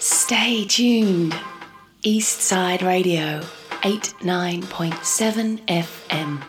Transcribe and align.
Stay 0.00 0.64
tuned. 0.64 1.34
Eastside 2.02 2.80
Radio, 2.80 3.40
89.7 3.82 5.60
FM. 5.66 6.42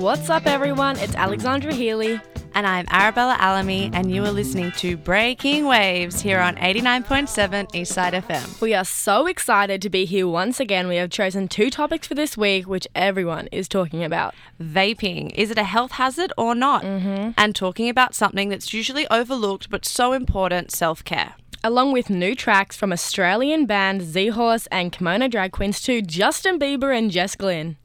What's 0.00 0.30
up, 0.30 0.46
everyone? 0.46 0.98
It's 0.98 1.14
Alexandra 1.14 1.74
Healy. 1.74 2.18
And 2.54 2.66
I'm 2.66 2.86
Arabella 2.90 3.36
Alamy, 3.38 3.90
and 3.94 4.12
you 4.12 4.24
are 4.24 4.30
listening 4.30 4.72
to 4.72 4.96
Breaking 4.96 5.66
Waves 5.66 6.20
here 6.20 6.40
on 6.40 6.56
89.7 6.56 7.70
Eastside 7.72 8.20
FM. 8.22 8.60
We 8.60 8.74
are 8.74 8.84
so 8.84 9.26
excited 9.26 9.80
to 9.82 9.90
be 9.90 10.04
here 10.04 10.26
once 10.26 10.58
again. 10.58 10.88
We 10.88 10.96
have 10.96 11.10
chosen 11.10 11.48
two 11.48 11.70
topics 11.70 12.08
for 12.08 12.14
this 12.14 12.36
week, 12.36 12.66
which 12.66 12.88
everyone 12.94 13.46
is 13.52 13.68
talking 13.68 14.02
about. 14.02 14.34
Vaping 14.60 15.32
is 15.34 15.50
it 15.50 15.58
a 15.58 15.64
health 15.64 15.92
hazard 15.92 16.32
or 16.36 16.54
not? 16.54 16.82
Mm-hmm. 16.82 17.30
And 17.36 17.54
talking 17.54 17.88
about 17.88 18.14
something 18.14 18.48
that's 18.48 18.74
usually 18.74 19.06
overlooked 19.10 19.70
but 19.70 19.84
so 19.84 20.12
important 20.12 20.72
self 20.72 21.04
care. 21.04 21.34
Along 21.62 21.92
with 21.92 22.08
new 22.10 22.34
tracks 22.34 22.74
from 22.74 22.92
Australian 22.92 23.66
band 23.66 24.02
Z 24.02 24.28
Horse 24.28 24.66
and 24.72 24.90
Kimono 24.90 25.28
Drag 25.28 25.52
Queens 25.52 25.80
to 25.82 26.02
Justin 26.02 26.58
Bieber 26.58 26.96
and 26.96 27.10
Jess 27.10 27.36
Glynne. 27.36 27.76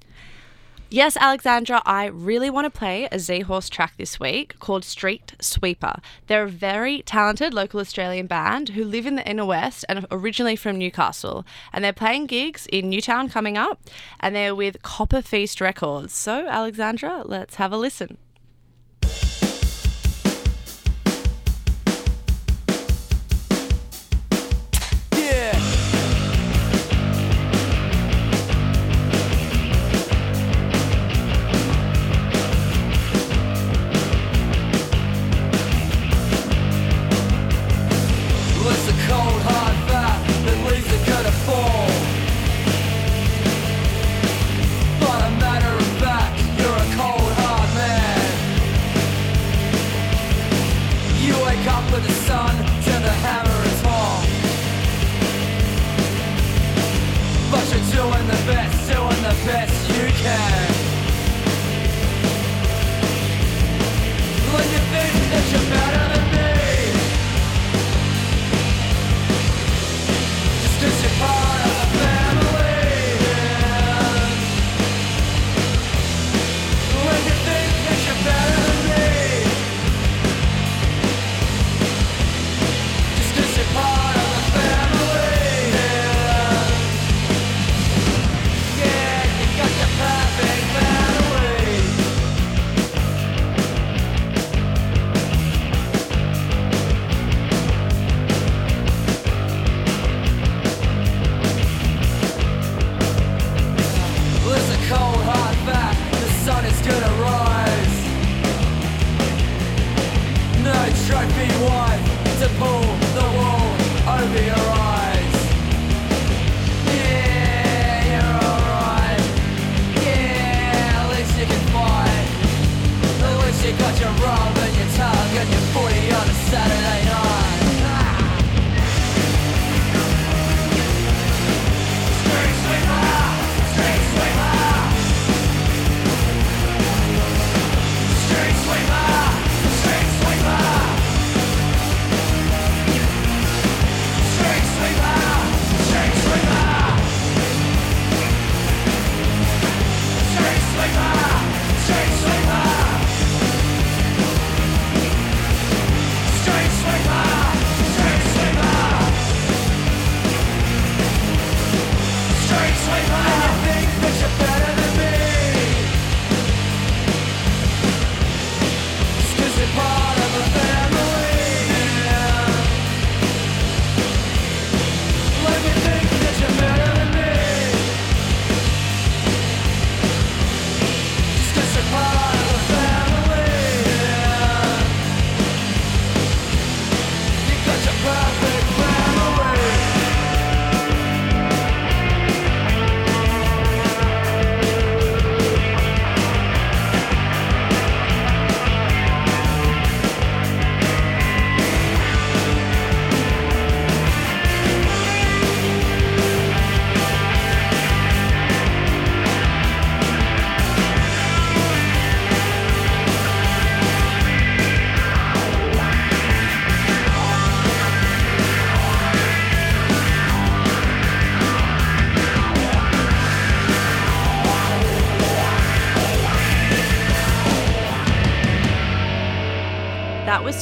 Yes, 0.96 1.18
Alexandra, 1.18 1.82
I 1.86 2.06
really 2.06 2.50
want 2.50 2.74
to 2.74 2.80
play 2.80 3.10
a 3.12 3.20
Z 3.20 3.42
Horse 3.42 3.68
track 3.68 3.96
this 3.98 4.18
week 4.18 4.58
called 4.60 4.86
Street 4.86 5.34
Sweeper. 5.42 5.96
They're 6.28 6.46
a 6.46 6.50
very 6.50 7.02
talented 7.02 7.54
local 7.54 7.82
Australian 7.82 8.28
band 8.28 8.70
who 8.70 8.86
live 8.86 9.06
in 9.06 9.18
the 9.18 9.30
inner 9.30 9.44
west 9.44 9.84
and 9.90 10.00
are 10.00 10.08
originally 10.10 10.56
from 10.56 10.78
Newcastle. 10.78 11.46
And 11.74 11.84
they're 11.84 11.92
playing 11.92 12.28
gigs 12.28 12.66
in 12.68 12.90
Newtown 12.90 13.28
coming 13.28 13.58
up, 13.58 13.82
and 14.22 14.34
they're 14.34 14.56
with 14.56 14.82
Copper 14.84 15.22
Feast 15.22 15.60
Records. 15.60 16.14
So, 16.14 16.48
Alexandra, 16.48 17.24
let's 17.26 17.56
have 17.56 17.74
a 17.74 17.78
listen. 17.78 18.18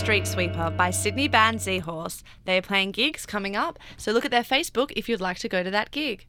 Street 0.04 0.28
Sweeper 0.28 0.70
by 0.76 0.92
Sydney 0.92 1.30
band 1.30 1.62
Z 1.62 1.80
Horse. 1.80 2.26
They 2.44 2.58
are 2.58 2.62
playing 2.62 2.92
gigs 2.92 3.26
coming 3.26 3.56
up, 3.56 3.80
so 3.96 4.12
look 4.12 4.26
at 4.26 4.32
their 4.32 4.44
Facebook 4.44 4.92
if 4.98 5.08
you'd 5.08 5.22
like 5.22 5.40
to 5.40 5.48
go 5.48 5.64
to 5.64 5.72
that 5.72 5.92
gig. 5.92 6.26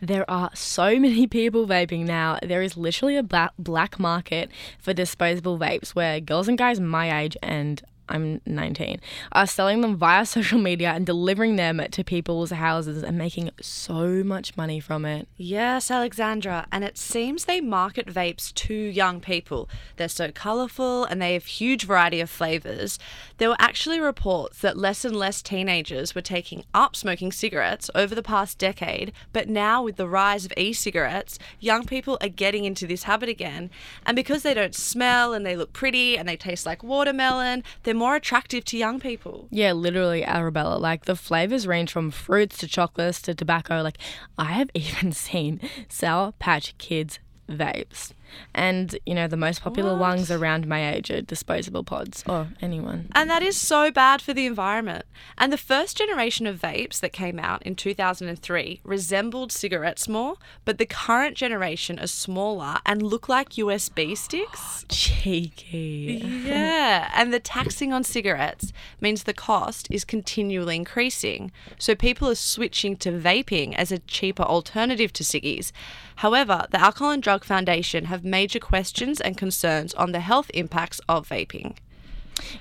There 0.00 0.28
are 0.28 0.48
so 0.54 0.98
many 0.98 1.26
people 1.26 1.66
vaping 1.66 2.06
now. 2.06 2.38
There 2.42 2.62
is 2.62 2.78
literally 2.78 3.18
a 3.18 3.50
black 3.58 3.98
market 3.98 4.50
for 4.78 4.94
disposable 4.94 5.58
vapes 5.58 5.90
where 5.90 6.18
girls 6.18 6.48
and 6.48 6.56
guys 6.56 6.80
my 6.80 7.20
age 7.20 7.36
and 7.42 7.82
I'm 8.08 8.40
19, 8.46 9.00
are 9.32 9.46
selling 9.46 9.80
them 9.80 9.96
via 9.96 10.24
social 10.38 10.58
media 10.58 10.90
and 10.90 11.04
delivering 11.04 11.56
them 11.56 11.80
to 11.90 12.04
people's 12.04 12.50
houses 12.50 13.02
and 13.02 13.18
making 13.18 13.50
so 13.60 14.24
much 14.24 14.56
money 14.56 14.80
from 14.80 15.04
it. 15.04 15.28
Yes, 15.36 15.90
Alexandra, 15.90 16.66
and 16.72 16.84
it 16.84 16.98
seems 16.98 17.44
they 17.44 17.60
market 17.60 18.06
vapes 18.06 18.52
to 18.54 18.74
young 18.74 19.20
people. 19.20 19.68
They're 19.96 20.08
so 20.08 20.30
colourful 20.30 21.04
and 21.04 21.20
they 21.20 21.34
have 21.34 21.46
huge 21.46 21.84
variety 21.84 22.20
of 22.20 22.30
flavours. 22.30 22.98
There 23.38 23.48
were 23.48 23.56
actually 23.58 24.00
reports 24.00 24.60
that 24.60 24.76
less 24.76 25.04
and 25.04 25.16
less 25.16 25.42
teenagers 25.42 26.14
were 26.14 26.22
taking 26.22 26.64
up 26.74 26.96
smoking 26.96 27.32
cigarettes 27.32 27.90
over 27.94 28.14
the 28.14 28.22
past 28.22 28.58
decade, 28.58 29.12
but 29.32 29.48
now 29.48 29.82
with 29.82 29.96
the 29.96 30.08
rise 30.08 30.44
of 30.44 30.52
e-cigarettes, 30.56 31.38
young 31.60 31.84
people 31.84 32.18
are 32.20 32.28
getting 32.28 32.64
into 32.64 32.86
this 32.86 33.04
habit 33.04 33.28
again. 33.28 33.70
And 34.06 34.16
because 34.16 34.42
they 34.42 34.54
don't 34.54 34.74
smell 34.74 35.32
and 35.32 35.44
they 35.44 35.56
look 35.56 35.72
pretty 35.72 36.16
and 36.16 36.28
they 36.28 36.36
taste 36.36 36.66
like 36.66 36.82
watermelon, 36.82 37.64
they're 37.82 37.94
more 37.98 38.16
attractive 38.16 38.64
to 38.66 38.76
young 38.78 39.00
people. 39.00 39.48
Yeah, 39.50 39.72
literally, 39.72 40.24
Arabella. 40.24 40.78
Like 40.78 41.04
the 41.04 41.16
flavors 41.16 41.66
range 41.66 41.92
from 41.92 42.10
fruits 42.10 42.58
to 42.58 42.68
chocolates 42.68 43.20
to 43.22 43.34
tobacco. 43.34 43.82
Like 43.82 43.98
I 44.38 44.52
have 44.52 44.70
even 44.74 45.12
seen 45.12 45.60
Sour 45.88 46.32
Patch 46.38 46.76
Kids 46.78 47.18
vapes. 47.48 48.12
And, 48.54 48.98
you 49.06 49.14
know, 49.14 49.26
the 49.28 49.36
most 49.36 49.62
popular 49.62 49.92
What? 49.92 50.00
ones 50.00 50.30
around 50.30 50.66
my 50.66 50.92
age 50.94 51.10
are 51.10 51.20
disposable 51.22 51.84
pods 51.84 52.24
or 52.28 52.48
anyone. 52.60 53.08
And 53.14 53.28
that 53.30 53.42
is 53.42 53.56
so 53.56 53.90
bad 53.90 54.20
for 54.22 54.32
the 54.32 54.46
environment. 54.46 55.04
And 55.36 55.52
the 55.52 55.58
first 55.58 55.96
generation 55.96 56.46
of 56.46 56.60
vapes 56.60 57.00
that 57.00 57.12
came 57.12 57.38
out 57.38 57.62
in 57.62 57.74
2003 57.74 58.80
resembled 58.84 59.52
cigarettes 59.52 60.08
more, 60.08 60.36
but 60.64 60.78
the 60.78 60.86
current 60.86 61.36
generation 61.36 61.98
are 61.98 62.06
smaller 62.06 62.78
and 62.86 63.02
look 63.02 63.28
like 63.28 63.50
USB 63.50 64.16
sticks. 64.16 64.84
Cheeky. 64.88 66.22
Yeah, 66.44 67.10
and 67.14 67.32
the 67.32 67.40
taxing 67.40 67.92
on 67.92 68.04
cigarettes 68.04 68.72
means 69.00 69.22
the 69.22 69.34
cost 69.34 69.88
is 69.90 70.04
continually 70.04 70.76
increasing. 70.76 71.52
So 71.78 71.94
people 71.94 72.28
are 72.28 72.34
switching 72.34 72.96
to 72.98 73.10
vaping 73.10 73.74
as 73.74 73.92
a 73.92 73.98
cheaper 74.00 74.42
alternative 74.42 75.12
to 75.14 75.22
ciggies. 75.24 75.72
However, 76.16 76.66
the 76.70 76.80
Alcohol 76.80 77.12
and 77.12 77.22
Drug 77.22 77.44
Foundation 77.44 78.06
have 78.06 78.17
major 78.24 78.58
questions 78.58 79.20
and 79.20 79.36
concerns 79.36 79.94
on 79.94 80.12
the 80.12 80.20
health 80.20 80.50
impacts 80.54 81.00
of 81.08 81.28
vaping. 81.28 81.76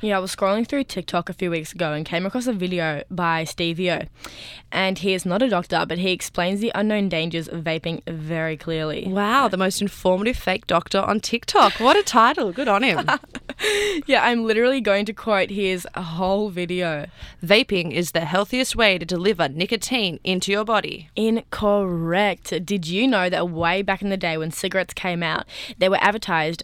Yeah, 0.02 0.18
I 0.18 0.20
was 0.20 0.36
scrolling 0.36 0.68
through 0.68 0.86
TikTok 0.86 1.30
a 1.30 1.34
few 1.34 1.52
weeks 1.52 1.74
ago 1.74 1.94
and 1.94 2.06
came 2.06 2.26
across 2.26 2.48
a 2.48 2.54
video 2.54 3.04
by 3.10 3.44
Stevie 3.44 3.92
O. 3.92 4.02
And 4.72 5.00
he 5.00 5.14
is 5.14 5.26
not 5.26 5.42
a 5.42 5.50
doctor, 5.50 5.86
but 5.88 5.98
he 5.98 6.12
explains 6.12 6.60
the 6.60 6.72
unknown 6.76 7.10
dangers 7.10 7.48
of 7.48 7.64
vaping 7.64 8.02
very 8.08 8.58
clearly. 8.58 9.08
Wow, 9.08 9.48
the 9.48 9.58
most 9.58 9.82
informative 9.82 10.38
fake 10.38 10.68
doctor 10.68 11.00
on 11.00 11.20
TikTok. 11.20 11.74
What 11.80 11.98
a 11.98 12.04
title. 12.04 12.52
Good 12.52 12.68
on 12.68 12.84
him. 12.84 13.10
Yeah, 14.06 14.24
I'm 14.24 14.46
literally 14.46 14.82
going 14.82 15.06
to 15.06 15.14
quote 15.14 15.50
his 15.50 15.88
whole 15.96 16.50
video. 16.50 17.08
Vaping 17.44 17.92
is 17.92 18.12
the 18.12 18.22
healthiest 18.22 18.76
way 18.76 19.00
to 19.00 19.06
deliver 19.06 19.50
nicotine 19.50 20.20
into 20.24 20.52
your 20.52 20.64
body. 20.64 21.10
Incorrect. 21.16 22.54
Did 22.64 22.88
you 22.88 23.08
know 23.08 23.30
that 23.30 23.50
way 23.50 23.82
back 23.82 24.02
in 24.02 24.10
the 24.10 24.18
day 24.18 24.38
when 24.38 24.52
cigarettes 24.52 24.94
came 24.94 25.24
out, 25.24 25.46
they 25.80 25.90
were 25.90 25.98
advertised 26.02 26.64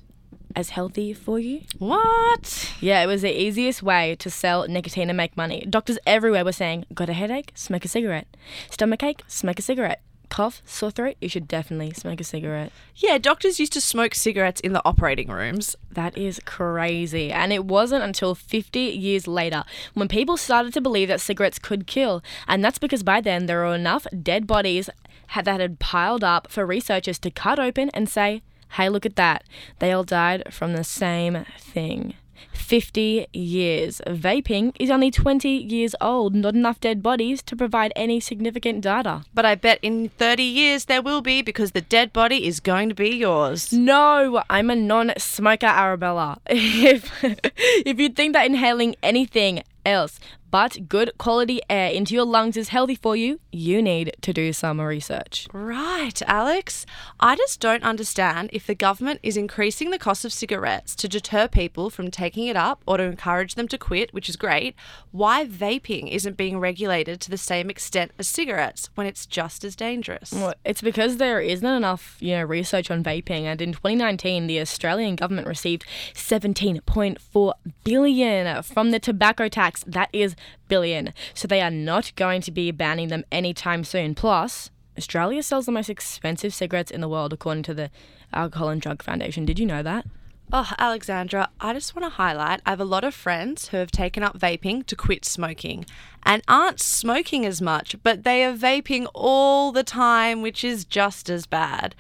as 0.56 0.70
healthy 0.70 1.14
for 1.14 1.40
you? 1.40 1.62
What? 1.80 2.74
Yeah, 2.80 3.02
it 3.04 3.08
was 3.08 3.22
the 3.22 3.42
easiest 3.42 3.84
way 3.84 4.16
to 4.16 4.30
sell 4.30 4.68
nicotine 4.68 5.10
and 5.10 5.18
make 5.18 5.36
money. 5.38 5.66
Doctors 5.70 6.00
everywhere 6.06 6.46
were 6.46 6.52
saying, 6.52 6.86
Got 6.94 7.10
a 7.10 7.14
headache? 7.14 7.52
Smoke 7.56 7.86
a 7.86 7.88
cigarette. 7.88 8.28
Stomachache? 8.70 9.24
Smoke 9.28 9.60
a 9.60 9.62
cigarette. 9.62 10.02
Cough? 10.30 10.64
Sore 10.66 10.90
throat? 10.90 11.16
You 11.22 11.30
should 11.30 11.48
definitely 11.48 11.94
smoke 11.94 12.20
a 12.20 12.24
cigarette. 12.24 12.72
Yeah, 12.96 13.20
doctors 13.20 13.60
used 13.60 13.74
to 13.74 13.82
smoke 13.82 14.16
cigarettes 14.16 14.62
in 14.62 14.74
the 14.74 14.82
operating 14.84 15.28
rooms. 15.28 15.76
That 15.92 16.18
is 16.18 16.40
crazy. 16.44 17.32
And 17.32 17.54
it 17.54 17.66
wasn't 17.66 18.04
until 18.04 18.34
50 18.34 18.80
years 18.80 19.28
later 19.28 19.64
when 19.94 20.08
people 20.08 20.36
started 20.38 20.74
to 20.74 20.82
believe 20.82 21.08
that 21.10 21.22
cigarettes 21.22 21.60
could 21.60 21.86
kill. 21.86 22.24
And 22.48 22.66
that's 22.66 22.80
because 22.80 23.04
by 23.04 23.22
then 23.22 23.46
there 23.46 23.60
were 23.60 23.76
enough 23.76 24.08
dead 24.24 24.48
bodies 24.48 24.90
that 25.36 25.60
had 25.60 25.80
piled 25.80 26.24
up 26.24 26.50
for 26.50 26.66
researchers 26.66 27.20
to 27.20 27.30
cut 27.30 27.60
open 27.60 27.90
and 27.94 28.10
say, 28.10 28.42
hey, 28.74 28.90
look 28.90 29.06
at 29.06 29.16
that. 29.16 29.44
They 29.80 29.92
all 29.92 30.04
died 30.04 30.54
from 30.54 30.74
the 30.74 30.84
same 30.84 31.46
thing. 31.60 32.16
50 32.54 33.28
years. 33.34 34.02
Vaping 34.08 34.76
is 34.80 34.90
only 34.90 35.12
20 35.12 35.50
years 35.50 35.96
old, 36.02 36.36
not 36.36 36.54
enough 36.56 36.80
dead 36.80 37.02
bodies 37.02 37.42
to 37.44 37.56
provide 37.56 37.92
any 37.96 38.20
significant 38.20 38.82
data. 38.82 39.24
But 39.34 39.46
I 39.46 39.56
bet 39.56 39.80
in 39.82 40.10
30 40.10 40.44
years 40.44 40.86
there 40.86 41.02
will 41.02 41.22
be 41.22 41.42
because 41.42 41.72
the 41.72 41.82
dead 41.82 42.14
body 42.14 42.48
is 42.48 42.60
going 42.60 42.90
to 42.90 42.96
be 42.96 43.10
yours. 43.10 43.72
No, 43.72 44.44
I'm 44.50 44.70
a 44.70 44.76
non-smoker, 44.76 45.68
Arabella. 45.68 46.40
If 46.50 47.12
if 47.24 48.00
you 48.00 48.10
think 48.10 48.34
that 48.34 48.46
inhaling 48.46 48.96
anything 49.02 49.64
else 49.86 50.20
but 50.54 50.88
good 50.88 51.10
quality 51.18 51.60
air 51.68 51.90
into 51.90 52.14
your 52.14 52.26
lungs 52.26 52.56
is 52.56 52.70
healthy 52.70 52.94
for 52.94 53.16
you, 53.16 53.40
you 53.52 53.82
need 53.82 54.16
to 54.22 54.32
do 54.32 54.54
some 54.54 54.80
research. 54.80 55.48
Right, 55.52 56.22
Alex. 56.28 56.86
I 57.20 57.36
just 57.36 57.60
don't 57.60 57.82
understand 57.82 58.52
if 58.54 58.68
the 58.68 58.76
government 58.76 59.20
is 59.24 59.36
increasing 59.36 59.90
the 59.90 59.98
cost 59.98 60.24
of 60.26 60.32
cigarettes 60.32 60.96
to 60.98 61.08
deter 61.08 61.48
people 61.48 61.90
from 61.90 62.12
taking 62.12 62.46
it 62.46 62.56
up 62.56 62.84
or 62.86 62.98
to 62.98 63.04
encourage 63.04 63.56
them 63.56 63.68
to 63.70 63.80
quit, 63.80 64.14
which 64.14 64.30
is 64.30 64.36
great, 64.36 64.76
why 65.10 65.44
vaping 65.44 66.12
isn't 66.12 66.38
being 66.38 66.60
regulated 66.60 67.20
to 67.22 67.32
the 67.32 67.38
same 67.38 67.72
extent 67.72 68.12
as 68.20 68.28
cigarettes 68.28 68.92
when 68.94 69.08
it's 69.08 69.26
just 69.26 69.64
as 69.64 69.76
dangerous. 69.76 70.32
Well, 70.32 70.54
it's 70.64 70.84
because 70.84 71.18
there 71.18 71.42
isn't 71.42 71.66
enough, 71.66 72.18
you 72.20 72.36
know, 72.36 72.44
research 72.44 72.92
on 72.92 73.04
vaping, 73.04 73.46
and 73.46 73.60
in 73.60 73.74
2019, 73.74 74.46
the 74.46 74.60
Australian 74.60 75.16
government 75.16 75.48
received 75.48 75.84
17.4 76.14 77.54
billion 77.84 78.62
from 78.62 78.92
the 78.92 79.00
tobacco 79.00 79.48
tax. 79.48 79.84
That 79.88 80.10
is 80.14 80.36
billion. 80.68 81.14
So 81.34 81.48
they 81.48 81.62
are 81.62 81.72
not 81.72 82.16
going 82.16 82.42
to 82.42 82.52
be 82.52 82.72
banning 82.72 83.10
them 83.10 83.26
anytime 83.32 83.84
soon. 83.84 84.16
Plus, 84.16 84.70
Australia 84.98 85.44
sells 85.44 85.66
the 85.66 85.72
most 85.72 85.90
expensive 85.90 86.54
cigarettes 86.54 86.92
in 86.92 87.02
the 87.02 87.10
world, 87.10 87.34
according 87.34 87.64
to 87.64 87.74
the 87.74 87.90
Alcohol 88.34 88.70
and 88.70 88.82
Drug 88.82 89.02
Foundation. 89.02 89.46
Did 89.46 89.60
you 89.60 89.66
know 89.66 89.84
that? 89.84 90.06
Oh, 90.52 90.72
Alexandra, 90.78 91.50
I 91.60 91.74
just 91.74 91.96
want 91.96 92.06
to 92.06 92.16
highlight 92.16 92.62
I 92.66 92.72
have 92.72 92.80
a 92.80 92.86
lot 92.86 93.04
of 93.04 93.16
friends 93.16 93.70
who 93.70 93.78
have 93.78 93.90
taken 93.90 94.22
up 94.22 94.38
vaping 94.38 94.86
to 94.86 94.96
quit 94.96 95.26
smoking 95.26 95.86
and 96.24 96.44
aren't 96.48 96.80
smoking 96.80 97.46
as 97.46 97.62
much, 97.62 97.96
but 98.04 98.24
they 98.24 98.44
are 98.44 98.54
vaping 98.54 99.08
all 99.16 99.72
the 99.72 99.84
time, 99.84 100.42
which 100.44 100.64
is 100.64 100.86
just 100.86 101.30
as 101.30 101.48
bad. 101.48 101.96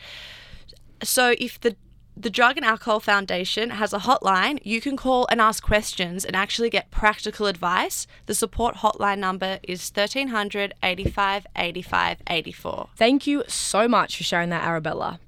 So 1.01 1.35
if 1.39 1.59
the 1.59 1.75
the 2.15 2.29
Drug 2.29 2.57
and 2.57 2.65
Alcohol 2.65 2.99
Foundation 2.99 3.71
has 3.71 3.93
a 3.93 3.99
hotline. 3.99 4.59
You 4.63 4.81
can 4.81 4.95
call 4.95 5.27
and 5.31 5.41
ask 5.41 5.63
questions 5.63 6.23
and 6.23 6.35
actually 6.35 6.69
get 6.69 6.91
practical 6.91 7.47
advice. 7.47 8.05
The 8.27 8.35
support 8.35 8.77
hotline 8.77 9.17
number 9.17 9.59
is 9.63 9.91
1300 9.93 10.73
85 10.83 11.47
85 11.55 12.17
84. 12.27 12.89
Thank 12.95 13.25
you 13.25 13.43
so 13.47 13.87
much 13.87 14.17
for 14.17 14.23
sharing 14.23 14.49
that, 14.49 14.63
Arabella. 14.63 15.19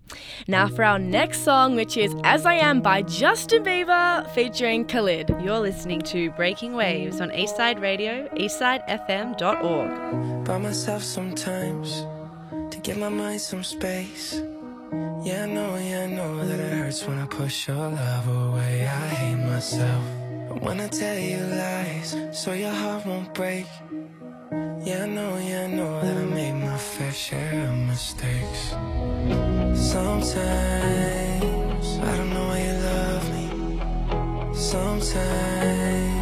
Now, 0.48 0.68
for 0.68 0.84
our 0.84 1.00
next 1.00 1.42
song, 1.42 1.75
which 1.75 1.98
is 1.98 2.15
As 2.24 2.46
I 2.46 2.54
Am 2.54 2.82
by 2.82 3.01
Justin 3.01 3.63
Bieber 3.63 4.30
featuring 4.32 4.86
Khalid. 4.86 5.36
You're 5.42 5.60
listening 5.60 6.01
to 6.04 6.30
Breaking 6.32 6.75
Waves 6.75 7.22
on 7.22 7.32
Eastside 7.32 7.82
Radio, 7.82 8.27
eastsidefm.org. 8.36 10.46
by 10.46 10.58
myself 10.60 11.01
sometimes 11.01 12.06
to 12.72 12.80
give 12.84 12.98
my 12.98 13.10
mind 13.10 13.42
some 13.42 13.63
space. 13.63 14.39
Yeah, 15.24 15.44
I 15.44 15.46
know, 15.48 15.75
yeah, 15.78 16.04
I 16.04 16.08
know 16.08 16.46
that 16.46 16.60
it 16.60 16.74
hurts 16.78 17.06
when 17.08 17.18
I 17.18 17.25
push 17.25 17.68
your 17.68 17.78
love 17.78 18.28
away. 18.28 18.86
I 18.86 19.08
hate 19.20 19.42
myself. 19.54 20.04
When 20.62 20.80
I 20.80 20.88
tell 20.88 21.18
you 21.18 21.38
lies, 21.38 22.16
so 22.32 22.54
your 22.54 22.72
heart 22.72 23.06
won't 23.06 23.34
break. 23.34 23.66
Yeah, 24.86 25.04
I 25.04 25.08
know, 25.08 25.38
yeah, 25.38 25.64
I 25.64 25.68
know 25.68 26.02
that 26.02 26.16
I 26.16 26.25
made 26.25 26.54
my 26.54 26.78
fair 26.78 27.12
share 27.12 27.68
of 27.68 27.75
mistakes. 27.88 28.70
Sometimes 29.74 30.34
I 32.10 32.18
don't 32.18 32.32
know 32.36 32.48
why 32.52 32.60
you 32.68 32.75
love 32.92 33.25
me. 33.36 33.46
Sometimes 34.54 36.14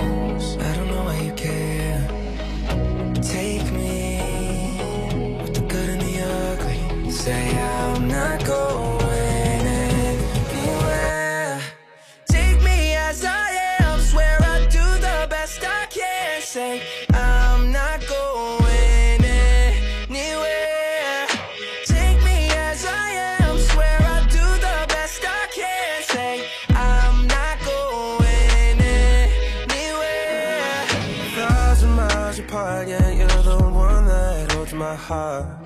Say 7.24 7.58
I'm 7.58 8.10
not 8.10 8.44
going 8.44 9.66
anywhere. 9.96 11.62
Take 12.28 12.62
me 12.62 12.96
as 12.96 13.24
I 13.24 13.78
am. 13.80 14.02
Swear 14.02 14.38
I 14.42 14.68
do 14.70 14.84
the 15.00 15.28
best 15.30 15.64
I 15.64 15.86
can. 15.86 16.42
Say 16.42 16.82
I'm 17.14 17.72
not 17.72 18.06
going 18.08 19.24
anywhere. 20.10 21.28
Take 21.86 22.22
me 22.26 22.50
as 22.52 22.84
I 22.86 23.12
am. 23.40 23.58
Swear 23.58 24.02
I 24.02 24.28
do 24.30 24.46
the 24.68 24.86
best 24.90 25.24
I 25.24 25.48
can. 25.56 26.04
Say 26.04 26.46
I'm 26.72 27.26
not 27.26 27.58
going 27.64 28.82
anywhere. 29.72 30.88
Thousand 31.38 31.92
miles 31.92 32.40
apart, 32.40 32.90
yeah, 32.90 33.10
you're 33.12 33.44
the 33.44 33.64
one 33.72 34.08
that 34.08 34.52
holds 34.52 34.74
my 34.74 34.96
heart. 34.96 35.63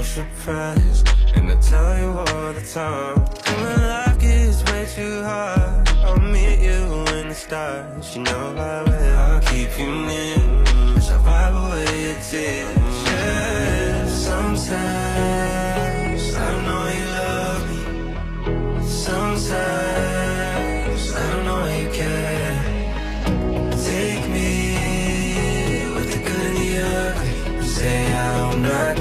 No 0.00 0.06
surprise, 0.06 1.04
and 1.34 1.52
I 1.52 1.56
tell 1.56 1.98
you 1.98 2.08
all 2.08 2.52
the 2.54 2.62
time. 2.72 3.18
When 3.60 3.80
life 3.86 4.18
gets 4.18 4.62
way 4.64 4.86
too 4.96 5.22
hard, 5.22 5.88
I'll 6.06 6.18
meet 6.18 6.60
you 6.62 7.04
in 7.18 7.28
the 7.28 7.34
stars. 7.34 8.16
You 8.16 8.22
know 8.22 8.56
I 8.56 8.82
will. 8.82 9.18
I'll 9.18 9.40
keep 9.42 9.78
you 9.78 9.90
near. 9.92 10.64
Shall 11.02 11.22
wipe 11.22 11.52
away 11.52 12.04
your 12.06 12.18
tears. 12.30 13.04
Yeah, 13.12 14.06
sometimes 14.08 14.64
I 16.34 16.50
know 16.64 16.84
you 16.96 17.06
love 17.20 17.62
me. 17.68 17.80
Sometimes 18.88 19.52
I 21.12 21.16
don't 21.30 21.44
know 21.44 21.62
you 21.76 21.88
care. 21.90 22.56
Take 23.84 24.24
me 24.30 24.48
with 25.94 26.08
the 26.10 26.20
good 26.24 26.46
and 26.46 26.56
the 26.56 26.70
ugly. 26.88 27.32
Say 27.66 28.00
I'm 28.14 28.62
not 28.62 28.99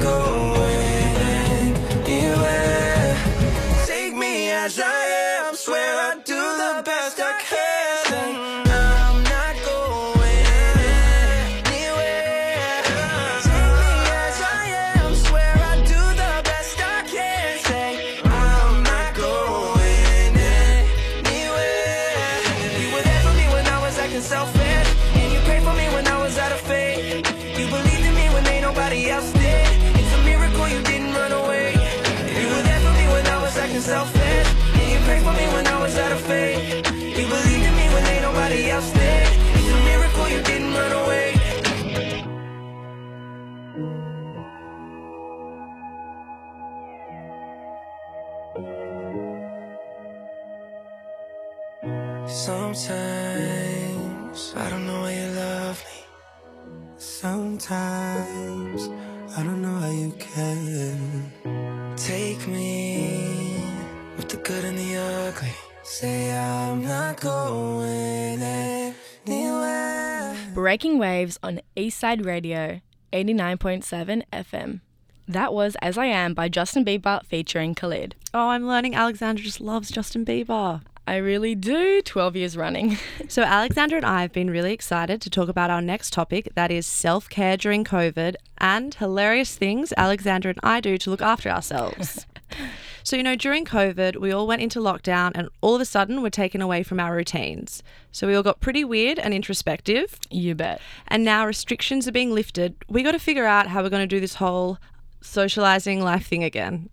Breaking 70.60 71.00
Waves 71.00 71.40
on 71.42 71.62
Eastside 71.78 72.26
Radio 72.26 72.82
89.7 73.14 74.24
FM. 74.34 74.82
That 75.26 75.54
was 75.54 75.78
As 75.82 75.98
I 75.98 76.08
Am 76.08 76.34
by 76.34 76.50
Justin 76.50 76.84
Bieber 76.84 77.24
featuring 77.24 77.74
Khalid. 77.74 78.14
Oh, 78.34 78.50
I'm 78.50 78.68
learning 78.68 78.94
Alexandra 78.94 79.42
just 79.42 79.62
loves 79.62 79.90
Justin 79.90 80.26
Bieber. 80.26 80.82
I 81.08 81.16
really 81.16 81.56
do, 81.56 82.02
12 82.02 82.36
years 82.36 82.58
running. 82.58 82.98
So, 83.30 83.44
Alexandra 83.44 84.00
and 84.00 84.06
I 84.06 84.22
have 84.22 84.34
been 84.34 84.50
really 84.50 84.74
excited 84.74 85.22
to 85.22 85.30
talk 85.30 85.48
about 85.48 85.70
our 85.70 85.82
next 85.82 86.12
topic 86.12 86.50
that 86.56 86.72
is 86.72 86.86
self 86.86 87.30
care 87.30 87.56
during 87.56 87.86
COVID 87.86 88.36
and 88.58 88.94
hilarious 88.94 89.56
things 89.56 89.94
Alexandra 89.96 90.50
and 90.50 90.60
I 90.62 90.82
do 90.82 90.98
to 90.98 91.10
look 91.10 91.22
after 91.22 91.48
ourselves. 91.48 92.26
so, 93.04 93.16
you 93.16 93.24
know, 93.24 93.36
during 93.36 93.66
COVID, 93.66 94.18
we 94.18 94.32
all 94.32 94.48
went 94.48 94.62
into 94.62 94.80
lockdown 94.80 95.32
and 95.36 95.50
all 95.62 95.76
of 95.76 95.82
a 95.82 95.86
sudden 95.86 96.22
we're 96.22 96.30
taken 96.30 96.62
away 96.62 96.84
from 96.84 97.00
our 97.00 97.16
routines. 97.16 97.84
So, 98.12 98.28
we 98.28 98.36
all 98.36 98.44
got 98.44 98.60
pretty 98.60 98.84
weird 98.84 99.20
and 99.20 99.34
introspective. 99.34 100.20
you 100.30 100.56
bet. 100.56 100.82
And 101.08 101.24
now 101.24 101.46
restrictions 101.46 102.08
are 102.08 102.12
being 102.12 102.34
lifted. 102.34 102.76
We 102.88 103.04
got 103.04 103.12
to 103.12 103.20
figure 103.20 103.46
out 103.46 103.68
how 103.68 103.82
we're 103.82 103.90
going 103.90 104.08
to 104.08 104.16
do 104.16 104.20
this 104.20 104.36
whole 104.36 104.78
socializing 105.22 106.02
life 106.02 106.28
thing 106.28 106.44
again. 106.44 106.90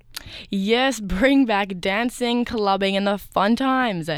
Yes, 0.51 1.01
bring 1.01 1.45
back 1.47 1.79
dancing, 1.81 2.45
clubbing, 2.45 2.97
and 2.97 3.07
the 3.07 3.19
fun 3.19 3.57
times. 3.57 4.11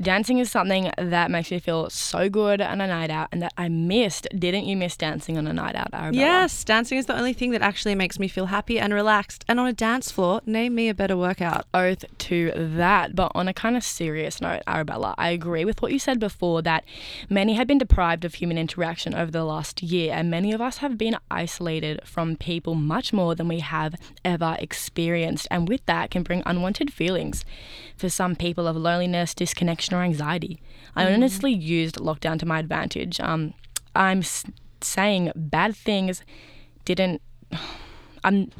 Dancing 0.00 0.38
is 0.38 0.50
something 0.50 0.90
that 0.98 1.30
makes 1.30 1.50
me 1.50 1.58
feel 1.58 1.90
so 1.90 2.28
good 2.28 2.60
on 2.60 2.80
a 2.80 2.86
night 2.86 3.10
out 3.10 3.28
and 3.32 3.42
that 3.42 3.52
I 3.56 3.68
missed. 3.68 4.26
Didn't 4.36 4.64
you 4.64 4.76
miss 4.76 4.96
dancing 4.96 5.38
on 5.38 5.46
a 5.46 5.52
night 5.52 5.74
out, 5.74 5.88
Arabella? 5.92 6.16
Yes, 6.16 6.64
dancing 6.64 6.98
is 6.98 7.06
the 7.06 7.16
only 7.16 7.32
thing 7.32 7.50
that 7.50 7.62
actually 7.62 7.94
makes 7.94 8.18
me 8.18 8.28
feel 8.28 8.46
happy 8.46 8.78
and 8.78 8.92
relaxed. 8.94 9.44
And 9.48 9.60
on 9.60 9.66
a 9.66 9.72
dance 9.72 10.10
floor, 10.10 10.40
name 10.46 10.74
me 10.74 10.88
a 10.88 10.94
better 10.94 11.16
workout. 11.16 11.66
Oath 11.74 12.04
to 12.18 12.52
that. 12.54 13.14
But 13.14 13.32
on 13.34 13.48
a 13.48 13.54
kind 13.54 13.76
of 13.76 13.84
serious 13.84 14.40
note, 14.40 14.62
Arabella, 14.66 15.14
I 15.18 15.30
agree 15.30 15.64
with 15.64 15.82
what 15.82 15.92
you 15.92 15.98
said 15.98 16.18
before 16.18 16.62
that 16.62 16.84
many 17.28 17.54
have 17.54 17.66
been 17.66 17.78
deprived 17.78 18.24
of 18.24 18.34
human 18.34 18.58
interaction 18.58 19.14
over 19.14 19.30
the 19.30 19.44
last 19.44 19.82
year, 19.82 20.12
and 20.14 20.30
many 20.30 20.52
of 20.52 20.60
us 20.60 20.78
have 20.78 20.96
been 20.96 21.16
isolated 21.30 22.00
from 22.04 22.36
people 22.36 22.74
much 22.74 23.12
more 23.12 23.34
than 23.34 23.48
we 23.48 23.60
have 23.60 23.94
ever 24.24 24.56
experienced. 24.58 25.45
And 25.50 25.68
with 25.68 25.84
that 25.86 26.10
can 26.10 26.22
bring 26.22 26.42
unwanted 26.46 26.92
feelings 26.92 27.44
for 27.96 28.08
some 28.08 28.36
people 28.36 28.66
of 28.66 28.76
loneliness, 28.76 29.34
disconnection, 29.34 29.94
or 29.94 30.02
anxiety. 30.02 30.60
I 30.94 31.12
honestly 31.12 31.52
used 31.52 31.96
lockdown 31.96 32.38
to 32.40 32.46
my 32.46 32.58
advantage. 32.58 33.20
Um, 33.20 33.54
I'm 33.94 34.18
s- 34.20 34.44
saying 34.80 35.32
bad 35.34 35.76
things 35.76 36.22
didn't. 36.84 37.20
I'm 38.24 38.50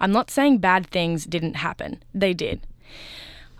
I'm 0.00 0.12
not 0.12 0.30
saying 0.30 0.58
bad 0.58 0.86
things 0.88 1.24
didn't 1.26 1.54
happen. 1.54 2.02
They 2.14 2.34
did. 2.34 2.66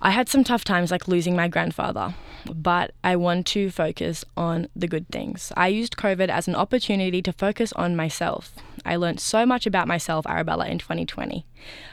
I 0.00 0.10
had 0.10 0.28
some 0.28 0.44
tough 0.44 0.64
times 0.64 0.90
like 0.90 1.08
losing 1.08 1.34
my 1.34 1.48
grandfather, 1.48 2.14
but 2.54 2.92
I 3.02 3.16
want 3.16 3.46
to 3.48 3.70
focus 3.70 4.24
on 4.36 4.68
the 4.76 4.86
good 4.86 5.08
things. 5.08 5.52
I 5.56 5.68
used 5.68 5.96
COVID 5.96 6.28
as 6.28 6.46
an 6.46 6.54
opportunity 6.54 7.22
to 7.22 7.32
focus 7.32 7.72
on 7.72 7.96
myself. 7.96 8.54
I 8.84 8.96
learned 8.96 9.20
so 9.20 9.46
much 9.46 9.66
about 9.66 9.88
myself, 9.88 10.26
Arabella, 10.26 10.66
in 10.66 10.78
2020. 10.78 11.46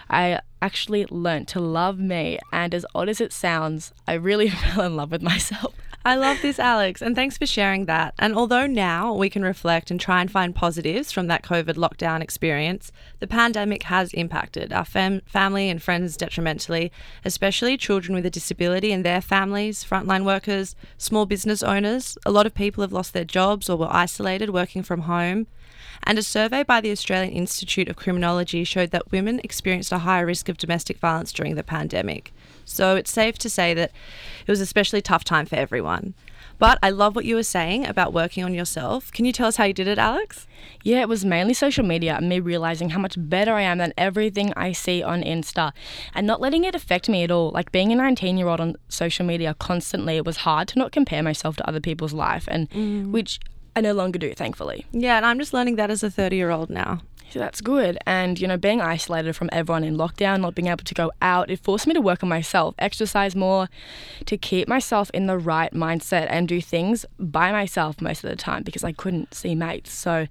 I 0.10 0.41
actually 0.62 1.05
learned 1.10 1.48
to 1.50 1.60
love 1.60 1.98
me, 1.98 2.39
and 2.51 2.75
as 2.75 2.86
odd 2.93 3.10
as 3.10 3.22
it 3.22 3.31
sounds, 3.31 3.93
I 4.07 4.13
really 4.13 4.50
fell 4.50 4.86
in 4.86 4.95
love 4.95 5.12
with 5.12 5.22
myself. 5.22 5.74
I 6.05 6.15
love 6.15 6.41
this, 6.41 6.60
Alex, 6.60 7.01
and 7.01 7.15
thanks 7.15 7.38
for 7.38 7.45
sharing 7.45 7.86
that. 7.86 8.13
And 8.19 8.36
although 8.36 8.67
now 8.67 9.13
we 9.13 9.29
can 9.29 9.41
reflect 9.41 9.89
and 9.89 9.98
try 9.98 10.19
and 10.19 10.29
find 10.29 10.53
positives 10.53 11.13
from 11.13 11.27
that 11.27 11.43
COVID 11.43 11.75
lockdown 11.75 12.19
experience, 12.19 12.91
the 13.19 13.27
pandemic 13.27 13.83
has 13.83 14.13
impacted 14.13 14.74
our 14.74 14.83
fam- 14.83 15.22
family 15.25 15.69
and 15.69 15.81
friends 15.81 16.17
detrimentally, 16.17 16.91
especially 17.24 17.77
children 17.77 18.13
with 18.13 18.25
a 18.25 18.29
disability 18.29 18.91
and 18.91 19.05
their 19.05 19.22
families, 19.22 19.86
frontline 19.86 20.25
workers, 20.25 20.75
small 20.98 21.25
business 21.25 21.63
owners. 21.63 22.17
A 22.25 22.31
lot 22.31 22.45
of 22.45 22.53
people 22.53 22.81
have 22.81 22.91
lost 22.91 23.13
their 23.13 23.24
jobs 23.24 23.69
or 23.69 23.77
were 23.77 23.88
isolated 23.89 24.50
working 24.50 24.83
from 24.83 25.03
home. 25.03 25.48
And 26.03 26.19
a 26.19 26.24
survey 26.24 26.63
by 26.63 26.81
the 26.81 26.91
Australian 26.91 27.31
Institute 27.31 27.88
of 27.88 27.95
Criminology 27.95 28.65
showed 28.65 28.91
that 28.91 29.13
women 29.13 29.39
experienced 29.41 29.93
a 29.93 30.00
higher 30.00 30.25
risk 30.25 30.50
of 30.50 30.57
domestic 30.57 30.98
violence 30.98 31.31
during 31.31 31.55
the 31.55 31.63
pandemic. 31.63 32.33
So 32.65 32.96
it's 32.96 33.12
safe 33.12 33.38
to 33.39 33.50
say 33.50 33.74
that 33.74 33.91
it 34.46 34.51
was 34.51 34.62
especially 34.62 35.01
tough 35.01 35.24
time 35.24 35.46
for 35.46 35.55
everyone. 35.55 36.13
But 36.60 36.79
I 36.82 36.91
love 36.91 37.15
what 37.15 37.25
you 37.25 37.36
were 37.36 37.43
saying 37.43 37.86
about 37.86 38.13
working 38.13 38.43
on 38.43 38.53
yourself. 38.53 39.12
Can 39.12 39.25
you 39.25 39.32
tell 39.32 39.48
us 39.48 39.58
how 39.58 39.65
you 39.65 39.74
did 39.74 39.88
it, 39.88 39.98
Alex? 39.98 40.48
Yeah, 40.84 41.01
it 41.01 41.10
was 41.10 41.25
mainly 41.25 41.53
social 41.53 41.84
media 41.84 42.15
and 42.15 42.29
me 42.29 42.39
realizing 42.39 42.91
how 42.91 43.00
much 43.00 43.15
better 43.17 43.53
I 43.53 43.62
am 43.62 43.79
than 43.79 43.93
everything 43.98 44.53
I 44.55 44.72
see 44.72 45.01
on 45.03 45.24
Insta 45.24 45.72
and 46.13 46.27
not 46.27 46.41
letting 46.41 46.63
it 46.63 46.75
affect 46.75 47.10
me 47.10 47.24
at 47.24 47.32
all. 47.32 47.51
Like 47.51 47.72
being 47.72 47.91
a 47.91 47.96
19 47.96 48.38
year 48.38 48.48
old 48.48 48.62
on 48.62 48.75
social 48.88 49.25
media 49.25 49.55
constantly, 49.60 50.17
it 50.17 50.25
was 50.25 50.38
hard 50.38 50.67
to 50.70 50.79
not 50.79 50.91
compare 50.91 51.24
myself 51.24 51.58
to 51.58 51.67
other 51.67 51.82
people's 51.82 52.13
life, 52.13 52.48
and 52.48 52.70
mm. 52.70 53.12
which 53.12 53.39
I 53.75 53.82
no 53.82 53.93
longer 53.93 54.20
do, 54.20 54.34
thankfully. 54.34 54.86
Yeah, 54.91 55.17
and 55.17 55.25
I'm 55.25 55.39
just 55.39 55.53
learning 55.53 55.75
that 55.77 55.89
as 55.89 56.03
a 56.03 56.10
30 56.10 56.36
year 56.36 56.51
old 56.51 56.70
now. 56.70 57.01
That's 57.39 57.61
good. 57.61 57.97
And, 58.05 58.39
you 58.39 58.47
know, 58.47 58.57
being 58.57 58.81
isolated 58.81 59.33
from 59.33 59.49
everyone 59.51 59.83
in 59.83 59.97
lockdown, 59.97 60.41
not 60.41 60.55
being 60.55 60.67
able 60.67 60.83
to 60.83 60.93
go 60.93 61.11
out, 61.21 61.49
it 61.49 61.59
forced 61.59 61.87
me 61.87 61.93
to 61.93 62.01
work 62.01 62.23
on 62.23 62.29
myself, 62.29 62.75
exercise 62.79 63.35
more, 63.35 63.69
to 64.25 64.37
keep 64.37 64.67
myself 64.67 65.09
in 65.13 65.27
the 65.27 65.37
right 65.37 65.73
mindset 65.73 66.27
and 66.29 66.47
do 66.47 66.61
things 66.61 67.05
by 67.19 67.51
myself 67.51 68.01
most 68.01 68.23
of 68.23 68.29
the 68.29 68.35
time 68.35 68.63
because 68.63 68.83
I 68.83 68.91
couldn't 68.91 69.33
see 69.33 69.55
mates. 69.55 69.91
So 69.91 70.27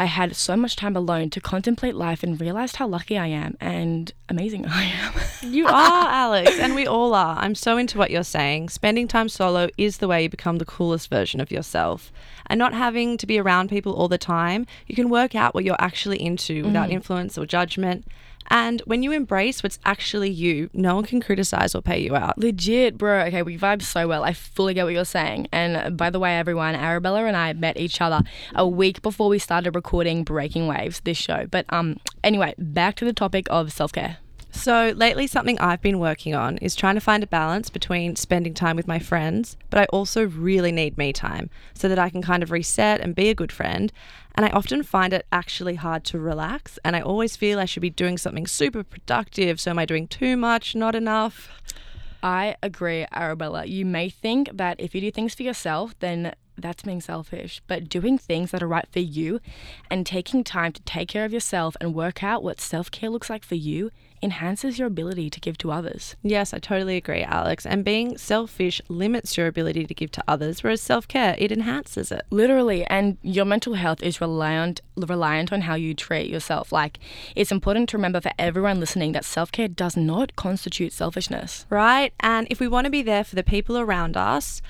I 0.00 0.06
had 0.06 0.34
so 0.34 0.56
much 0.56 0.76
time 0.76 0.96
alone 0.96 1.28
to 1.28 1.42
contemplate 1.42 1.94
life 1.94 2.22
and 2.22 2.40
realized 2.40 2.76
how 2.76 2.86
lucky 2.86 3.18
I 3.18 3.26
am 3.26 3.58
and 3.60 4.10
amazing 4.30 4.64
I 4.66 4.84
am. 4.84 5.12
You 5.42 5.66
are, 5.66 6.08
Alex, 6.08 6.58
and 6.58 6.74
we 6.74 6.86
all 6.86 7.12
are. 7.14 7.36
I'm 7.38 7.54
so 7.54 7.76
into 7.76 7.98
what 7.98 8.10
you're 8.10 8.24
saying. 8.24 8.70
Spending 8.70 9.08
time 9.08 9.28
solo 9.28 9.68
is 9.76 9.98
the 9.98 10.08
way 10.08 10.22
you 10.22 10.30
become 10.30 10.56
the 10.56 10.64
coolest 10.64 11.10
version 11.10 11.38
of 11.38 11.50
yourself. 11.50 12.10
And 12.46 12.58
not 12.58 12.72
having 12.72 13.18
to 13.18 13.26
be 13.26 13.38
around 13.38 13.68
people 13.68 13.92
all 13.92 14.08
the 14.08 14.16
time, 14.16 14.66
you 14.86 14.94
can 14.94 15.10
work 15.10 15.34
out 15.34 15.54
what 15.54 15.64
you're 15.64 15.76
actually 15.78 16.22
into 16.22 16.64
without 16.64 16.84
mm-hmm. 16.84 16.92
influence 16.92 17.36
or 17.36 17.44
judgment. 17.44 18.06
And 18.50 18.80
when 18.84 19.02
you 19.02 19.12
embrace 19.12 19.62
what's 19.62 19.78
actually 19.84 20.30
you, 20.30 20.70
no 20.72 20.96
one 20.96 21.04
can 21.04 21.20
criticize 21.20 21.74
or 21.74 21.82
pay 21.82 22.00
you 22.00 22.16
out. 22.16 22.36
Legit, 22.36 22.98
bro. 22.98 23.20
Okay, 23.26 23.42
we 23.42 23.56
vibe 23.56 23.82
so 23.82 24.08
well. 24.08 24.24
I 24.24 24.32
fully 24.32 24.74
get 24.74 24.84
what 24.84 24.92
you're 24.92 25.04
saying. 25.04 25.46
And 25.52 25.76
uh, 25.76 25.90
by 25.90 26.10
the 26.10 26.18
way, 26.18 26.36
everyone, 26.36 26.74
Arabella 26.74 27.24
and 27.24 27.36
I 27.36 27.52
met 27.52 27.76
each 27.76 28.00
other 28.00 28.22
a 28.54 28.66
week 28.66 29.02
before 29.02 29.28
we 29.28 29.38
started 29.38 29.74
recording 29.74 30.24
Breaking 30.24 30.66
Waves, 30.66 31.00
this 31.00 31.16
show. 31.16 31.46
But 31.50 31.64
um, 31.68 31.98
anyway, 32.24 32.54
back 32.58 32.96
to 32.96 33.04
the 33.04 33.12
topic 33.12 33.46
of 33.50 33.72
self 33.72 33.92
care. 33.92 34.18
So, 34.60 34.92
lately, 34.94 35.26
something 35.26 35.58
I've 35.58 35.80
been 35.80 35.98
working 35.98 36.34
on 36.34 36.58
is 36.58 36.74
trying 36.74 36.94
to 36.94 37.00
find 37.00 37.22
a 37.22 37.26
balance 37.26 37.70
between 37.70 38.14
spending 38.14 38.52
time 38.52 38.76
with 38.76 38.86
my 38.86 38.98
friends, 38.98 39.56
but 39.70 39.80
I 39.80 39.86
also 39.86 40.26
really 40.26 40.70
need 40.70 40.98
me 40.98 41.14
time 41.14 41.48
so 41.72 41.88
that 41.88 41.98
I 41.98 42.10
can 42.10 42.20
kind 42.20 42.42
of 42.42 42.50
reset 42.50 43.00
and 43.00 43.14
be 43.14 43.30
a 43.30 43.34
good 43.34 43.52
friend. 43.52 43.90
And 44.34 44.44
I 44.44 44.50
often 44.50 44.82
find 44.82 45.14
it 45.14 45.24
actually 45.32 45.76
hard 45.76 46.04
to 46.04 46.18
relax, 46.18 46.78
and 46.84 46.94
I 46.94 47.00
always 47.00 47.36
feel 47.36 47.58
I 47.58 47.64
should 47.64 47.80
be 47.80 47.88
doing 47.88 48.18
something 48.18 48.46
super 48.46 48.84
productive. 48.84 49.58
So, 49.58 49.70
am 49.70 49.78
I 49.78 49.86
doing 49.86 50.06
too 50.06 50.36
much, 50.36 50.74
not 50.74 50.94
enough? 50.94 51.48
I 52.22 52.54
agree, 52.62 53.06
Arabella. 53.12 53.64
You 53.64 53.86
may 53.86 54.10
think 54.10 54.50
that 54.52 54.78
if 54.78 54.94
you 54.94 55.00
do 55.00 55.10
things 55.10 55.34
for 55.34 55.42
yourself, 55.42 55.98
then 56.00 56.34
that's 56.60 56.82
being 56.82 57.00
selfish. 57.00 57.62
But 57.66 57.88
doing 57.88 58.18
things 58.18 58.50
that 58.50 58.62
are 58.62 58.68
right 58.68 58.86
for 58.90 59.00
you 59.00 59.40
and 59.90 60.06
taking 60.06 60.44
time 60.44 60.72
to 60.72 60.82
take 60.82 61.08
care 61.08 61.24
of 61.24 61.32
yourself 61.32 61.76
and 61.80 61.94
work 61.94 62.22
out 62.22 62.42
what 62.42 62.60
self 62.60 62.90
care 62.90 63.10
looks 63.10 63.30
like 63.30 63.44
for 63.44 63.54
you 63.56 63.90
enhances 64.22 64.78
your 64.78 64.86
ability 64.86 65.30
to 65.30 65.40
give 65.40 65.56
to 65.58 65.70
others. 65.70 66.14
Yes, 66.22 66.52
I 66.52 66.58
totally 66.58 66.96
agree, 66.96 67.22
Alex. 67.22 67.64
And 67.64 67.84
being 67.84 68.18
selfish 68.18 68.80
limits 68.88 69.36
your 69.36 69.46
ability 69.46 69.86
to 69.86 69.94
give 69.94 70.10
to 70.12 70.24
others, 70.28 70.62
whereas 70.62 70.82
self 70.82 71.08
care, 71.08 71.34
it 71.38 71.50
enhances 71.50 72.12
it. 72.12 72.22
Literally, 72.30 72.84
and 72.86 73.16
your 73.22 73.44
mental 73.44 73.74
health 73.74 74.02
is 74.02 74.20
reliant 74.20 74.80
reliant 74.96 75.52
on 75.52 75.62
how 75.62 75.74
you 75.74 75.94
treat 75.94 76.30
yourself. 76.30 76.72
Like 76.72 76.98
it's 77.34 77.52
important 77.52 77.88
to 77.90 77.96
remember 77.96 78.20
for 78.20 78.32
everyone 78.38 78.80
listening 78.80 79.12
that 79.12 79.24
self-care 79.24 79.68
does 79.68 79.96
not 79.96 80.36
constitute 80.36 80.92
selfishness. 80.92 81.66
Right? 81.70 82.12
And 82.20 82.46
if 82.50 82.60
we 82.60 82.68
want 82.68 82.84
to 82.84 82.90
be 82.90 83.02
there 83.02 83.24
for 83.24 83.36
the 83.36 83.42
people 83.42 83.78
around 83.78 84.16
us, 84.16 84.60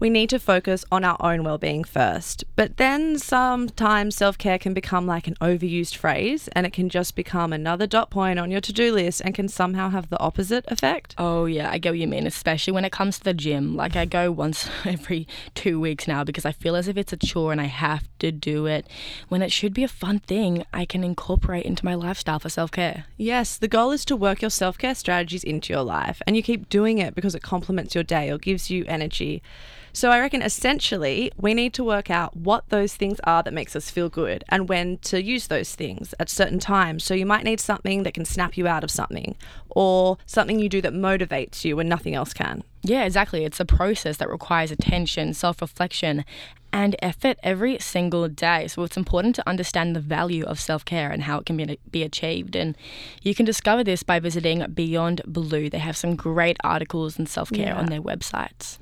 we 0.00 0.10
need 0.10 0.30
to 0.30 0.38
focus 0.38 0.84
on 0.90 1.04
our 1.04 1.16
own 1.20 1.42
well-being 1.42 1.84
first. 1.84 2.44
But 2.56 2.76
then 2.76 3.18
sometimes 3.18 4.16
self-care 4.16 4.58
can 4.58 4.74
become 4.74 5.06
like 5.06 5.26
an 5.26 5.34
overused 5.40 5.96
phrase 5.96 6.48
and 6.48 6.66
it 6.66 6.72
can 6.72 6.88
just 6.88 7.16
become 7.16 7.52
another 7.52 7.86
dot 7.86 8.10
point 8.10 8.38
on 8.38 8.50
your 8.50 8.60
to-do 8.60 8.92
list 8.92 9.20
and 9.24 9.34
can 9.34 9.48
somehow 9.48 9.90
have 9.90 10.10
the 10.10 10.18
opposite 10.20 10.64
effect. 10.68 11.14
Oh 11.18 11.46
yeah, 11.46 11.70
I 11.70 11.78
get 11.78 11.90
what 11.90 11.98
you 11.98 12.06
mean, 12.06 12.26
especially 12.26 12.72
when 12.72 12.84
it 12.84 12.92
comes 12.92 13.18
to 13.18 13.24
the 13.24 13.34
gym. 13.34 13.76
Like 13.76 13.96
I 13.96 14.04
go 14.04 14.30
once 14.30 14.68
every 14.84 15.26
2 15.54 15.80
weeks 15.80 16.06
now 16.06 16.24
because 16.24 16.44
I 16.44 16.52
feel 16.52 16.76
as 16.76 16.88
if 16.88 16.96
it's 16.96 17.12
a 17.12 17.16
chore 17.16 17.52
and 17.52 17.60
I 17.60 17.64
have 17.66 18.08
to 18.20 18.30
do 18.32 18.66
it 18.66 18.86
when 19.28 19.42
it 19.42 19.52
should 19.52 19.74
be 19.74 19.84
a 19.84 19.88
fun 19.88 20.20
thing 20.20 20.64
I 20.72 20.84
can 20.84 21.04
incorporate 21.04 21.64
into 21.64 21.84
my 21.84 21.94
lifestyle 21.94 22.38
for 22.38 22.48
self-care. 22.48 23.06
Yes, 23.16 23.56
the 23.56 23.68
goal 23.68 23.90
is 23.90 24.04
to 24.06 24.16
work 24.16 24.42
your 24.42 24.50
self-care 24.50 24.94
strategies 24.94 25.44
into 25.44 25.72
your 25.72 25.82
life 25.82 26.22
and 26.26 26.36
you 26.36 26.42
keep 26.42 26.68
doing 26.68 26.98
it 26.98 27.14
because 27.14 27.34
it 27.34 27.42
complements 27.42 27.94
your 27.94 28.04
day 28.04 28.30
or 28.30 28.38
gives 28.38 28.70
you 28.70 28.84
energy. 28.86 29.42
So 29.92 30.10
I 30.10 30.20
reckon 30.20 30.42
essentially 30.42 31.32
we 31.36 31.54
need 31.54 31.72
to 31.74 31.84
work 31.84 32.10
out 32.10 32.36
what 32.36 32.68
those 32.68 32.94
things 32.94 33.20
are 33.24 33.42
that 33.42 33.52
makes 33.54 33.74
us 33.74 33.90
feel 33.90 34.08
good 34.08 34.44
and 34.48 34.68
when 34.68 34.98
to 34.98 35.22
use 35.22 35.46
those 35.48 35.74
things 35.74 36.14
at 36.20 36.28
certain 36.28 36.58
times. 36.58 37.04
So 37.04 37.14
you 37.14 37.26
might 37.26 37.44
need 37.44 37.60
something 37.60 38.02
that 38.02 38.14
can 38.14 38.24
snap 38.24 38.56
you 38.56 38.66
out 38.66 38.84
of 38.84 38.90
something 38.90 39.34
or 39.70 40.18
something 40.26 40.58
you 40.58 40.68
do 40.68 40.80
that 40.82 40.92
motivates 40.92 41.64
you 41.64 41.76
when 41.76 41.88
nothing 41.88 42.14
else 42.14 42.32
can. 42.32 42.62
Yeah, 42.82 43.04
exactly. 43.04 43.44
It's 43.44 43.60
a 43.60 43.64
process 43.64 44.18
that 44.18 44.30
requires 44.30 44.70
attention, 44.70 45.34
self 45.34 45.60
reflection, 45.60 46.24
and 46.72 46.94
effort 47.00 47.38
every 47.42 47.78
single 47.78 48.28
day. 48.28 48.68
So 48.68 48.82
it's 48.84 48.96
important 48.96 49.34
to 49.36 49.48
understand 49.48 49.96
the 49.96 50.00
value 50.00 50.44
of 50.44 50.60
self 50.60 50.84
care 50.84 51.10
and 51.10 51.22
how 51.24 51.38
it 51.38 51.46
can 51.46 51.56
be, 51.56 51.78
be 51.90 52.02
achieved. 52.02 52.54
And 52.54 52.76
you 53.22 53.34
can 53.34 53.44
discover 53.44 53.82
this 53.82 54.02
by 54.02 54.20
visiting 54.20 54.64
Beyond 54.72 55.22
Blue. 55.26 55.68
They 55.68 55.78
have 55.78 55.96
some 55.96 56.14
great 56.14 56.56
articles 56.62 57.18
on 57.18 57.26
self 57.26 57.50
care 57.50 57.68
Yeah. 57.68 57.78
on 57.78 57.86
their 57.86 58.02
websites. 58.02 58.78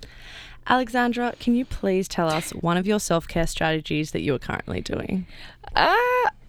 Alexandra, 0.68 1.34
can 1.38 1.54
you 1.54 1.64
please 1.64 2.08
tell 2.08 2.28
us 2.28 2.50
one 2.50 2.76
of 2.76 2.86
your 2.86 2.98
self-care 2.98 3.46
strategies 3.46 4.10
that 4.10 4.22
you 4.22 4.34
are 4.34 4.38
currently 4.38 4.80
doing? 4.80 5.26
Uh, 5.74 5.94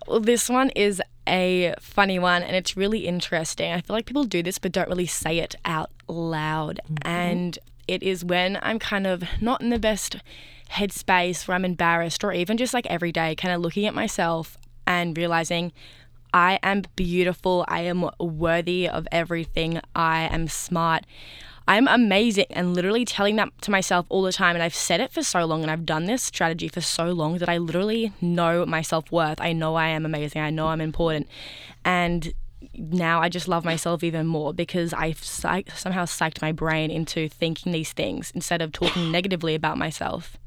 well, 0.08 0.20
this 0.20 0.50
one 0.50 0.70
is 0.72 1.02
a 1.28 1.76
funny 1.80 2.18
one 2.18 2.42
and 2.42 2.56
it's 2.56 2.76
really 2.78 3.06
interesting. 3.06 3.72
I 3.72 3.82
feel 3.82 3.96
like 3.96 4.06
people 4.06 4.24
do 4.24 4.42
this 4.42 4.58
but 4.58 4.72
don't 4.72 4.88
really 4.90 5.06
say 5.06 5.40
it 5.40 5.56
out 5.66 5.92
loud. 6.08 6.80
And 7.04 7.60
it 7.88 8.02
is 8.02 8.26
when 8.26 8.58
I'm 8.62 8.80
kind 8.80 9.06
of 9.06 9.24
not 9.42 9.62
in 9.62 9.70
the 9.70 9.80
best 9.80 10.18
headspace 10.72 11.48
where 11.48 11.56
I'm 11.56 11.66
embarrassed 11.66 12.24
or 12.24 12.34
even 12.34 12.58
just 12.58 12.74
like 12.74 12.86
every 12.88 13.12
day, 13.12 13.36
kind 13.36 13.54
of 13.54 13.62
looking 13.62 13.86
at 13.86 13.94
myself 13.94 14.58
and 14.86 15.18
realizing 15.18 15.72
I 16.34 16.60
am 16.64 16.84
beautiful. 16.96 17.66
I 17.68 17.82
am 17.82 18.10
worthy 18.20 18.88
of 18.88 19.08
everything. 19.12 19.80
I 19.96 20.30
am 20.32 20.48
smart. 20.48 21.06
I'm 21.68 21.88
amazing 21.88 22.46
and 22.52 22.74
literally 22.74 23.04
telling 23.04 23.36
that 23.36 23.50
to 23.64 23.72
myself 23.72 24.06
all 24.10 24.22
the 24.22 24.32
time. 24.32 24.56
And 24.56 24.64
I've 24.64 24.76
said 24.76 25.02
it 25.02 25.12
for 25.12 25.22
so 25.22 25.46
long 25.46 25.64
and 25.64 25.72
I've 25.72 25.86
done 25.86 26.06
this 26.06 26.24
strategy 26.24 26.70
for 26.70 26.80
so 26.80 27.08
long 27.12 27.38
that 27.40 27.50
I 27.50 27.58
literally 27.58 28.14
know 28.22 28.66
my 28.66 28.82
self 28.82 29.12
worth. 29.12 29.42
I 29.42 29.52
know 29.52 29.76
I 29.76 29.88
am 29.88 30.06
amazing. 30.06 30.42
I 30.42 30.50
know 30.50 30.68
I'm 30.68 30.80
important. 30.80 31.28
And 31.84 32.34
now 32.74 33.22
I 33.22 33.28
just 33.28 33.48
love 33.48 33.66
myself 33.66 34.04
even 34.04 34.28
more 34.28 34.54
because 34.54 34.94
I've 34.94 35.24
psych- 35.24 35.72
somehow 35.72 36.06
psyched 36.06 36.42
my 36.42 36.52
brain 36.52 36.90
into 36.90 37.28
thinking 37.28 37.72
these 37.72 37.92
things 37.92 38.32
instead 38.34 38.62
of 38.62 38.72
talking 38.72 39.12
negatively 39.12 39.54
about 39.54 39.78
myself. 39.78 40.38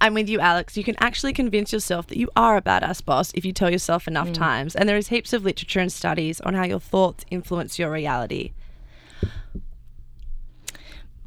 I'm 0.00 0.14
with 0.14 0.28
you, 0.28 0.40
Alex. 0.40 0.76
You 0.76 0.84
can 0.84 0.96
actually 1.00 1.32
convince 1.32 1.72
yourself 1.72 2.06
that 2.06 2.16
you 2.16 2.30
are 2.36 2.56
a 2.56 2.62
badass 2.62 3.04
boss 3.04 3.32
if 3.34 3.44
you 3.44 3.52
tell 3.52 3.70
yourself 3.70 4.08
enough 4.08 4.28
mm. 4.28 4.34
times. 4.34 4.74
And 4.74 4.88
there 4.88 4.96
is 4.96 5.08
heaps 5.08 5.32
of 5.32 5.44
literature 5.44 5.80
and 5.80 5.92
studies 5.92 6.40
on 6.40 6.54
how 6.54 6.64
your 6.64 6.80
thoughts 6.80 7.24
influence 7.30 7.78
your 7.78 7.90
reality. 7.90 8.52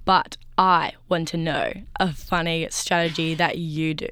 But 0.05 0.37
I 0.57 0.93
want 1.09 1.27
to 1.29 1.37
know 1.37 1.73
a 1.99 2.13
funny 2.13 2.67
strategy 2.69 3.33
that 3.35 3.57
you 3.57 3.93
do 3.93 4.07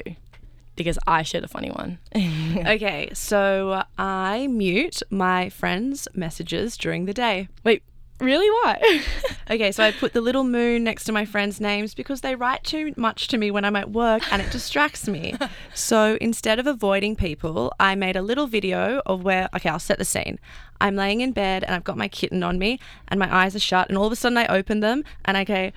because 0.75 0.97
I 1.05 1.21
shared 1.21 1.43
a 1.43 1.47
funny 1.47 1.69
one. 1.69 1.99
Okay, 2.65 3.09
so 3.13 3.83
I 3.97 4.47
mute 4.47 5.01
my 5.09 5.49
friends' 5.49 6.07
messages 6.13 6.77
during 6.77 7.05
the 7.05 7.13
day. 7.13 7.47
Wait, 7.63 7.83
really? 8.23 8.49
Why? 8.49 9.01
Okay, 9.51 9.73
so 9.73 9.83
I 9.83 9.91
put 9.91 10.13
the 10.13 10.21
little 10.21 10.45
moon 10.45 10.85
next 10.85 11.03
to 11.03 11.11
my 11.11 11.25
friends' 11.25 11.59
names 11.59 11.93
because 11.93 12.21
they 12.21 12.33
write 12.33 12.63
too 12.63 12.93
much 12.95 13.27
to 13.27 13.37
me 13.37 13.51
when 13.51 13.65
I'm 13.65 13.75
at 13.75 13.91
work 13.91 14.23
and 14.31 14.41
it 14.41 14.49
distracts 14.51 15.05
me. 15.05 15.35
So 15.73 16.17
instead 16.21 16.59
of 16.59 16.65
avoiding 16.65 17.17
people, 17.17 17.73
I 17.77 17.95
made 17.95 18.15
a 18.15 18.21
little 18.21 18.47
video 18.47 19.01
of 19.05 19.23
where, 19.23 19.49
okay, 19.53 19.69
I'll 19.69 19.79
set 19.79 19.97
the 19.97 20.05
scene. 20.05 20.39
I'm 20.79 20.95
laying 20.95 21.19
in 21.19 21.33
bed 21.33 21.63
and 21.63 21.75
I've 21.75 21.83
got 21.83 21.97
my 21.97 22.07
kitten 22.07 22.41
on 22.41 22.57
me 22.57 22.79
and 23.09 23.19
my 23.19 23.35
eyes 23.35 23.53
are 23.53 23.59
shut, 23.59 23.89
and 23.89 23.97
all 23.97 24.05
of 24.05 24.13
a 24.13 24.15
sudden 24.15 24.37
I 24.37 24.47
open 24.47 24.79
them 24.79 25.03
and 25.25 25.35
I 25.35 25.43
go, 25.43 25.71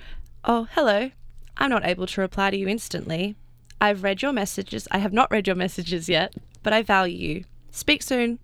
Oh, 0.45 0.67
hello. 0.71 1.11
I'm 1.57 1.69
not 1.69 1.85
able 1.85 2.07
to 2.07 2.21
reply 2.21 2.51
to 2.51 2.57
you 2.57 2.69
instantly. 2.69 3.35
I've 3.81 4.01
read 4.01 4.21
your 4.21 4.31
messages. 4.31 4.87
I 4.91 4.99
have 4.99 5.13
not 5.13 5.29
read 5.29 5.45
your 5.45 5.57
messages 5.57 6.07
yet, 6.07 6.33
but 6.63 6.71
I 6.71 6.83
value 6.83 7.17
you. 7.17 7.43
Speak 7.71 8.01
soon. 8.01 8.39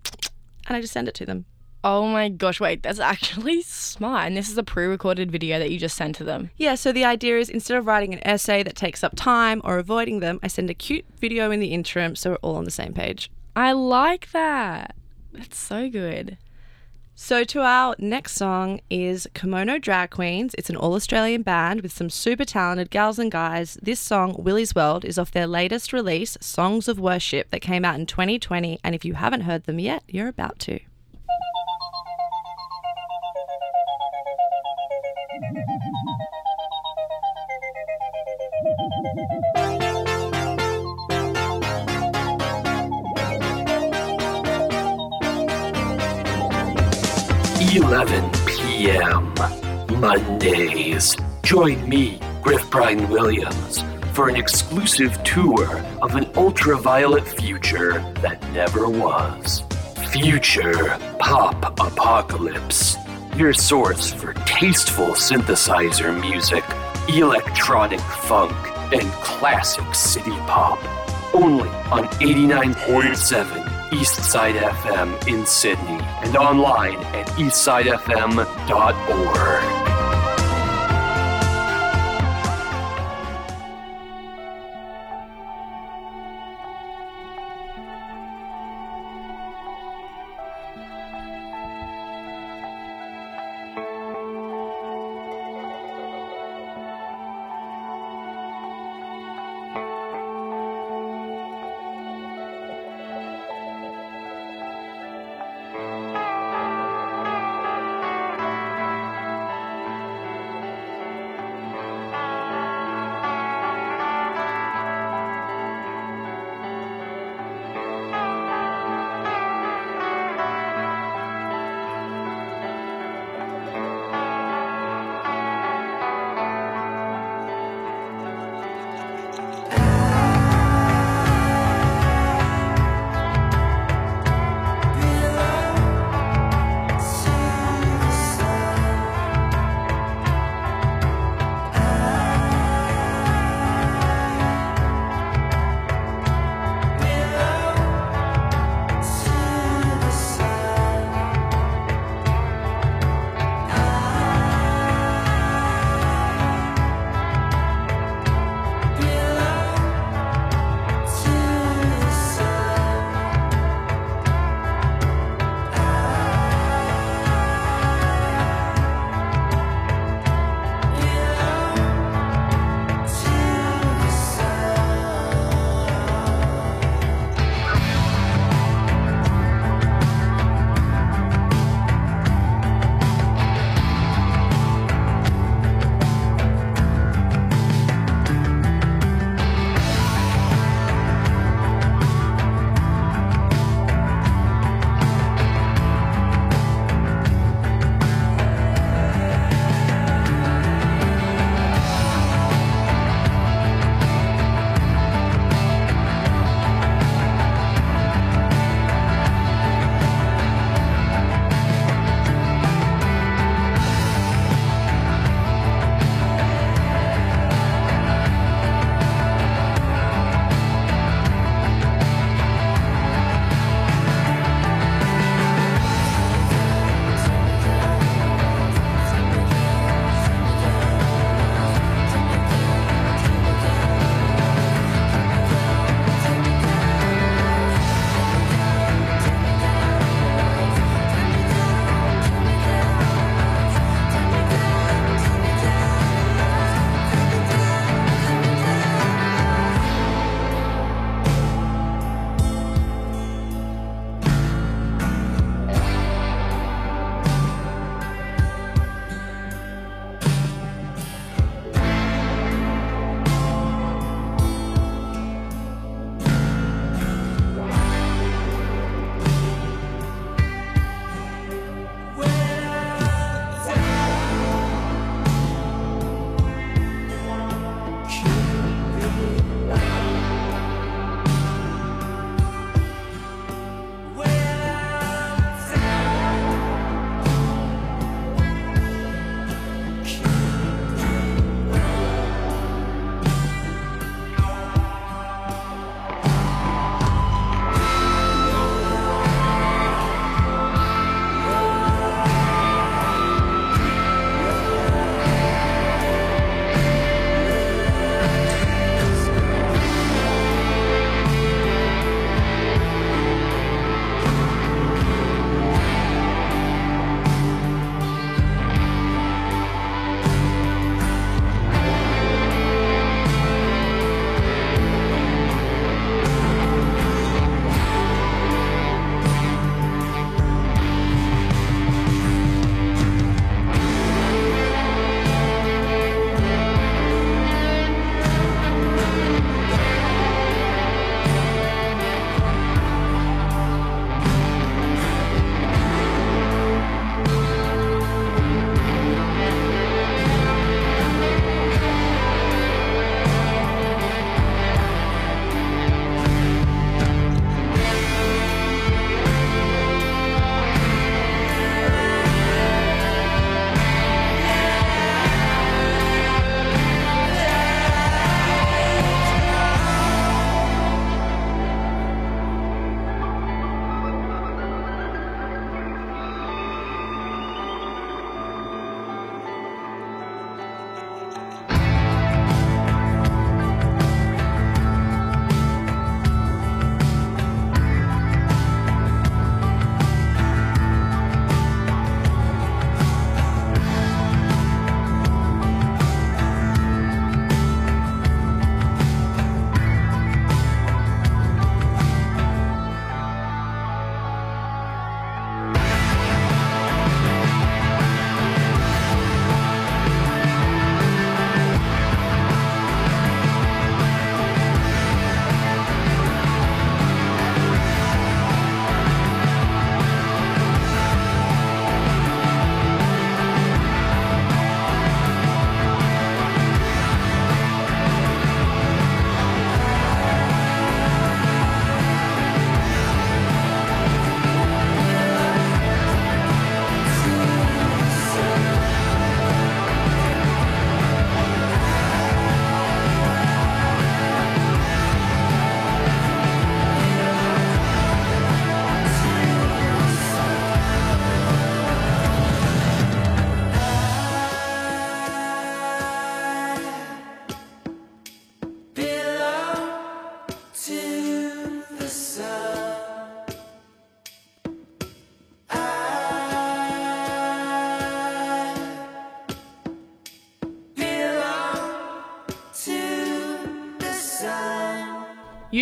And 0.66 0.76
I 0.76 0.80
just 0.82 0.92
send 0.92 1.08
it 1.08 1.14
to 1.14 1.26
them. 1.26 1.46
Oh 1.84 2.08
my 2.08 2.30
gosh, 2.30 2.58
wait, 2.58 2.82
that's 2.82 2.98
actually 2.98 3.62
smart. 3.62 4.26
And 4.26 4.36
this 4.36 4.50
is 4.50 4.58
a 4.58 4.64
pre 4.64 4.86
recorded 4.86 5.30
video 5.30 5.58
that 5.58 5.70
you 5.70 5.78
just 5.78 5.96
sent 5.96 6.16
to 6.16 6.24
them. 6.24 6.50
Yeah, 6.56 6.74
so 6.74 6.90
the 6.90 7.04
idea 7.04 7.38
is 7.38 7.50
instead 7.50 7.76
of 7.76 7.86
writing 7.86 8.14
an 8.14 8.26
essay 8.26 8.62
that 8.64 8.74
takes 8.74 9.04
up 9.04 9.12
time 9.14 9.60
or 9.62 9.78
avoiding 9.78 10.18
them, 10.20 10.40
I 10.42 10.48
send 10.48 10.70
a 10.70 10.74
cute 10.74 11.04
video 11.20 11.50
in 11.50 11.60
the 11.60 11.72
interim 11.72 12.16
so 12.16 12.30
we're 12.30 12.36
all 12.36 12.56
on 12.56 12.64
the 12.64 12.70
same 12.70 12.94
page. 12.94 13.30
I 13.54 13.72
like 13.72 14.32
that. 14.32 14.96
That's 15.32 15.58
so 15.58 15.88
good. 15.88 16.38
So, 17.16 17.44
to 17.44 17.60
our 17.60 17.94
next 18.00 18.34
song 18.34 18.80
is 18.90 19.28
Kimono 19.34 19.78
Drag 19.78 20.10
Queens. 20.10 20.52
It's 20.58 20.68
an 20.68 20.74
all 20.74 20.94
Australian 20.94 21.42
band 21.42 21.82
with 21.82 21.92
some 21.92 22.10
super 22.10 22.44
talented 22.44 22.90
gals 22.90 23.20
and 23.20 23.30
guys. 23.30 23.78
This 23.80 24.00
song, 24.00 24.34
Willie's 24.36 24.74
World, 24.74 25.04
is 25.04 25.16
off 25.16 25.30
their 25.30 25.46
latest 25.46 25.92
release, 25.92 26.36
Songs 26.40 26.88
of 26.88 26.98
Worship, 26.98 27.50
that 27.50 27.60
came 27.60 27.84
out 27.84 28.00
in 28.00 28.06
2020. 28.06 28.80
And 28.82 28.96
if 28.96 29.04
you 29.04 29.14
haven't 29.14 29.42
heard 29.42 29.62
them 29.62 29.78
yet, 29.78 30.02
you're 30.08 30.26
about 30.26 30.58
to. 30.60 30.80
Eleven 39.14 39.30
p.m. 48.46 49.32
Mondays. 50.00 51.16
Join 51.44 51.88
me, 51.88 52.18
Griff 52.42 52.68
Bryan 52.70 53.08
Williams, 53.08 53.84
for 54.14 54.28
an 54.28 54.34
exclusive 54.34 55.22
tour 55.22 55.76
of 56.02 56.16
an 56.16 56.28
ultraviolet 56.36 57.28
future 57.28 58.00
that 58.20 58.42
never 58.52 58.88
was. 58.88 59.62
Future 60.10 60.98
Pop 61.20 61.78
Apocalypse. 61.78 62.96
Your 63.36 63.52
source 63.52 64.12
for 64.12 64.32
tasteful 64.32 65.10
synthesizer 65.10 66.20
music, 66.20 66.64
electronic 67.16 68.00
funk, 68.00 68.56
and 68.92 69.10
classic 69.22 69.94
city 69.94 70.32
pop. 70.46 70.78
Only 71.34 71.68
on 71.90 72.04
89.7 72.20 73.64
Eastside 73.90 74.58
FM 74.58 75.26
in 75.28 75.46
Sydney 75.46 76.00
and 76.22 76.36
online 76.36 76.98
at 77.14 77.26
eastsidefm.org. 77.28 79.83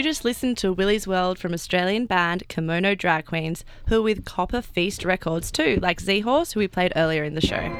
You 0.02 0.08
just 0.08 0.24
listened 0.24 0.58
to 0.58 0.72
Willie's 0.72 1.06
World 1.06 1.38
from 1.38 1.54
Australian 1.54 2.06
band 2.06 2.48
Kimono 2.48 2.96
Drag 2.96 3.24
Queens, 3.24 3.64
who 3.86 4.00
are 4.00 4.02
with 4.02 4.24
Copper 4.24 4.60
Feast 4.60 5.04
Records 5.04 5.52
too, 5.52 5.78
like 5.80 6.00
Z 6.00 6.18
Horse, 6.22 6.50
who 6.50 6.58
we 6.58 6.66
played 6.66 6.92
earlier 6.96 7.22
in 7.22 7.36
the 7.36 7.40
show. 7.40 7.70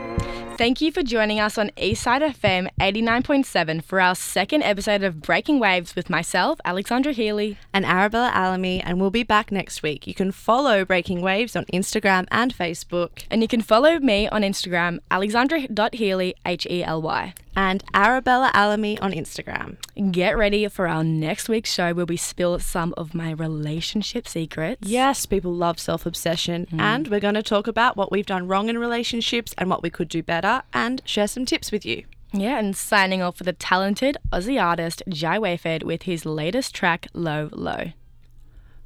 Thank 0.56 0.80
you 0.80 0.92
for 0.92 1.02
joining 1.02 1.40
us 1.40 1.58
on 1.58 1.70
Eastside 1.70 2.22
FM 2.34 2.68
89.7 2.80 3.82
for 3.82 4.00
our 4.00 4.14
second 4.14 4.62
episode 4.62 5.02
of 5.02 5.20
Breaking 5.20 5.58
Waves 5.58 5.96
with 5.96 6.08
myself, 6.08 6.60
Alexandra 6.64 7.12
Healy. 7.12 7.58
And 7.74 7.84
Arabella 7.84 8.30
Alamy, 8.32 8.80
and 8.84 9.00
we'll 9.00 9.10
be 9.10 9.24
back 9.24 9.50
next 9.50 9.82
week. 9.82 10.06
You 10.06 10.14
can 10.14 10.30
follow 10.30 10.84
Breaking 10.84 11.22
Waves 11.22 11.56
on 11.56 11.64
Instagram 11.72 12.28
and 12.30 12.56
Facebook. 12.56 13.24
And 13.32 13.42
you 13.42 13.48
can 13.48 13.62
follow 13.62 13.98
me 13.98 14.28
on 14.28 14.42
Instagram, 14.42 15.00
alexandra.healy, 15.10 16.36
H 16.46 16.68
E 16.70 16.84
L 16.84 17.02
Y. 17.02 17.34
And 17.54 17.84
Arabella 17.94 18.50
Alamy 18.54 19.00
on 19.02 19.12
Instagram. 19.12 19.76
Get 20.12 20.36
ready 20.36 20.66
for 20.68 20.88
our 20.88 21.04
next 21.04 21.48
week's 21.48 21.72
show 21.72 21.92
where 21.92 22.06
we 22.06 22.16
spill 22.16 22.58
some 22.58 22.94
of 22.96 23.14
my 23.14 23.30
relationship 23.30 24.26
secrets. 24.26 24.88
Yes, 24.88 25.26
people 25.26 25.52
love 25.52 25.78
self 25.78 26.06
obsession, 26.06 26.66
mm. 26.66 26.80
and 26.80 27.08
we're 27.08 27.20
going 27.20 27.34
to 27.34 27.42
talk 27.42 27.66
about 27.66 27.96
what 27.96 28.10
we've 28.10 28.26
done 28.26 28.48
wrong 28.48 28.68
in 28.68 28.78
relationships 28.78 29.54
and 29.58 29.68
what 29.68 29.82
we 29.82 29.90
could 29.90 30.08
do 30.08 30.22
better, 30.22 30.62
and 30.72 31.02
share 31.04 31.28
some 31.28 31.44
tips 31.44 31.70
with 31.70 31.84
you. 31.84 32.04
Yeah, 32.32 32.58
and 32.58 32.74
signing 32.74 33.20
off 33.20 33.36
for 33.36 33.44
the 33.44 33.52
talented 33.52 34.16
Aussie 34.32 34.62
artist 34.62 35.02
Jai 35.08 35.38
Waetford 35.38 35.82
with 35.84 36.04
his 36.04 36.24
latest 36.24 36.74
track, 36.74 37.08
Low 37.12 37.50
Low. 37.52 37.92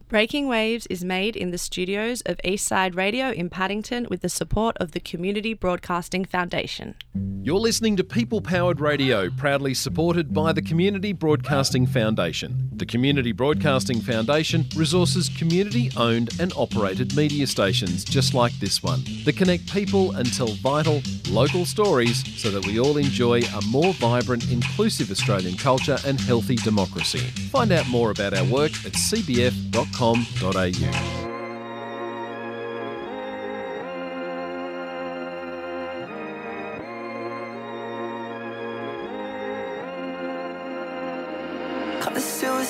Breaking 0.08 0.46
Waves 0.46 0.86
is 0.86 1.02
made 1.02 1.34
in 1.34 1.50
the 1.50 1.58
studios 1.58 2.20
of 2.26 2.38
Eastside 2.44 2.94
Radio 2.94 3.32
in 3.32 3.50
Paddington 3.50 4.06
with 4.08 4.20
the 4.20 4.28
support 4.28 4.76
of 4.76 4.92
the 4.92 5.00
Community 5.00 5.52
Broadcasting 5.52 6.24
Foundation. 6.24 6.94
You're 7.42 7.58
listening 7.58 7.96
to 7.96 8.04
People 8.04 8.40
Powered 8.40 8.80
Radio, 8.80 9.30
proudly 9.30 9.74
supported 9.74 10.32
by 10.32 10.52
the 10.52 10.62
Community 10.62 11.12
Broadcasting 11.12 11.86
Foundation. 11.86 12.70
The 12.72 12.86
Community 12.86 13.32
Broadcasting 13.32 14.00
Foundation 14.00 14.66
resources 14.76 15.28
community 15.28 15.90
owned 15.96 16.38
and 16.38 16.52
operated 16.56 17.16
media 17.16 17.48
stations 17.48 18.04
just 18.04 18.32
like 18.32 18.52
this 18.60 18.84
one 18.84 19.02
that 19.24 19.36
connect 19.36 19.72
people 19.72 20.14
and 20.14 20.32
tell 20.32 20.54
vital, 20.62 21.02
local 21.30 21.64
stories 21.64 22.22
so 22.40 22.50
that 22.50 22.64
we 22.64 22.78
all 22.78 22.96
enjoy 22.96 23.40
a 23.40 23.62
more 23.66 23.92
vibrant, 23.94 24.52
inclusive 24.52 25.10
Australian 25.10 25.56
culture 25.56 25.98
and 26.06 26.20
healthy 26.20 26.56
democracy. 26.56 27.18
Find 27.50 27.72
out 27.72 27.88
more 27.88 28.12
about 28.12 28.34
our 28.34 28.44
work 28.44 28.72
at 28.84 28.92
cbf.com.au. 28.92 29.95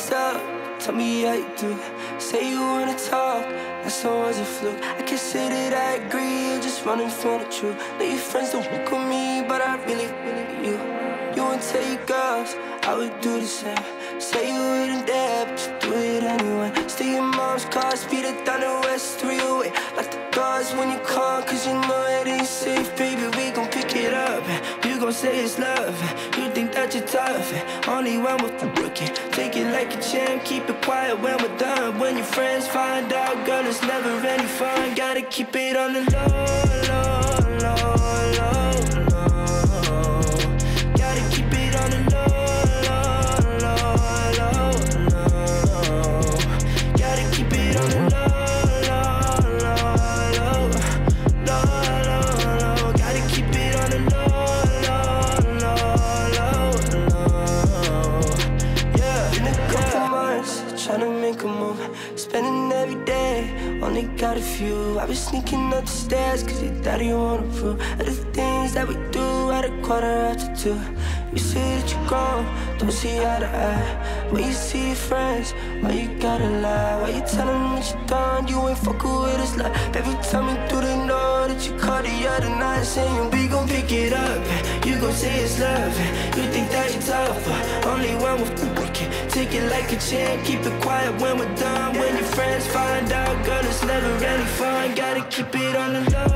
What's 0.06 0.12
up. 0.12 0.78
Tell 0.78 0.94
me 0.94 1.22
how 1.22 1.32
you 1.32 1.50
do. 1.56 1.76
Say 2.18 2.50
you 2.50 2.60
wanna 2.60 2.96
talk. 2.96 3.42
That's 3.82 4.04
always 4.04 4.38
a 4.38 4.44
fluke. 4.44 4.80
I 4.84 5.02
can 5.02 5.18
say 5.18 5.48
that 5.48 5.74
I 5.74 6.06
agree. 6.06 6.50
You're 6.50 6.62
just 6.62 6.84
running 6.84 7.08
from 7.08 7.40
the 7.42 7.48
truth. 7.48 7.76
Know 7.98 8.04
your 8.04 8.18
friends 8.18 8.52
don't 8.52 8.70
look 8.70 8.88
with 8.92 9.08
me, 9.08 9.42
but 9.48 9.60
I 9.62 9.82
really, 9.86 10.06
really 10.22 10.66
you. 10.66 10.78
You 11.34 11.42
won't 11.42 11.64
your 11.74 12.06
girls. 12.06 12.54
I 12.82 12.94
would 12.96 13.20
do 13.20 13.40
the 13.40 13.46
same. 13.46 13.84
Say 14.20 14.52
you 14.52 14.60
wouldn't 14.60 15.06
dare, 15.08 15.46
but 15.46 15.58
you 15.66 15.90
do 15.90 15.96
it 15.96 16.22
anyway. 16.22 16.65
Steal 16.96 17.12
your 17.12 17.22
mom's 17.24 17.66
car, 17.66 17.94
speed 17.94 18.24
it 18.24 18.46
down 18.46 18.60
the 18.60 18.88
west 18.88 19.18
three 19.18 19.38
oh 19.42 19.58
away. 19.58 19.70
Like 19.98 20.10
the 20.10 20.18
guards 20.34 20.72
when 20.72 20.90
you 20.90 20.98
call, 21.00 21.42
cause 21.42 21.66
you 21.66 21.74
know 21.74 22.06
it 22.08 22.26
ain't 22.26 22.46
safe, 22.46 22.96
baby. 22.96 23.26
We 23.36 23.50
gon' 23.50 23.68
pick 23.68 23.94
it 23.94 24.14
up. 24.14 24.42
You 24.82 24.98
gon' 24.98 25.12
say 25.12 25.44
it's 25.44 25.58
love. 25.58 25.94
You 26.38 26.48
think 26.52 26.72
that 26.72 26.94
you're 26.94 27.06
tough. 27.06 27.52
Only 27.86 28.16
one 28.16 28.42
with 28.42 28.58
the 28.58 28.68
rookie. 28.80 29.08
Take 29.32 29.56
it 29.56 29.70
like 29.72 29.92
a 29.94 30.00
champ, 30.00 30.42
keep 30.46 30.70
it 30.70 30.80
quiet 30.80 31.20
when 31.20 31.36
we're 31.42 31.58
done. 31.58 31.98
When 31.98 32.16
your 32.16 32.24
friends 32.24 32.66
find 32.66 33.12
out, 33.12 33.44
girl, 33.44 33.66
it's 33.66 33.82
never 33.82 34.26
any 34.26 34.46
fun. 34.46 34.94
Gotta 34.94 35.20
keep 35.20 35.54
it 35.54 35.76
on 35.76 35.92
the 35.92 36.00
low, 36.00 36.85
two. 70.66 70.80
You 71.32 71.38
say 71.38 71.66
that 71.78 71.90
you're 71.92 72.78
don't 72.78 72.90
see 72.90 73.18
eye 73.18 73.38
to 73.38 73.48
eye. 73.68 74.32
When 74.32 74.42
you 74.44 74.52
see 74.52 74.88
your 74.88 74.96
friends, 75.08 75.52
why 75.80 75.92
you 75.92 76.08
gotta 76.18 76.50
lie? 76.64 76.94
Why 77.00 77.10
you 77.16 77.22
tell 77.34 77.46
them 77.46 77.76
that 77.76 77.86
you're 77.90 78.06
done? 78.06 78.48
You 78.48 78.58
ain't 78.68 78.78
fucking 78.78 79.16
with 79.22 79.44
us 79.44 79.56
like 79.56 79.72
Baby, 79.92 80.12
tell 80.28 80.42
me 80.42 80.54
do 80.68 80.80
they 80.80 80.98
know 81.08 81.46
that 81.48 81.60
you 81.66 81.72
called 81.78 82.04
the 82.04 82.16
other 82.34 82.52
night 82.62 82.82
Saying 82.82 83.30
we 83.30 83.46
gon' 83.46 83.68
pick 83.68 83.92
it 83.92 84.12
up 84.12 84.38
You 84.86 84.98
gon' 85.02 85.12
say 85.12 85.34
it's 85.44 85.60
love 85.60 85.94
You 86.36 86.44
think 86.54 86.68
that 86.74 86.88
you're 86.92 87.06
tough 87.10 87.42
Only 87.86 88.12
the 88.60 88.68
wicked 88.78 89.08
Take 89.30 89.54
it 89.54 89.70
like 89.70 89.88
a 89.92 89.98
champ 90.08 90.44
Keep 90.44 90.62
it 90.68 90.76
quiet 90.82 91.12
when 91.20 91.38
we're 91.38 91.54
done 91.54 91.92
When 91.98 92.12
your 92.18 92.30
friends 92.36 92.66
find 92.66 93.12
out 93.12 93.34
Girl, 93.46 93.64
it's 93.64 93.84
never 93.84 94.12
any 94.32 94.48
fun 94.58 94.94
Gotta 94.94 95.22
keep 95.34 95.54
it 95.54 95.76
on 95.76 95.90
the 95.94 96.02
low, 96.14 96.26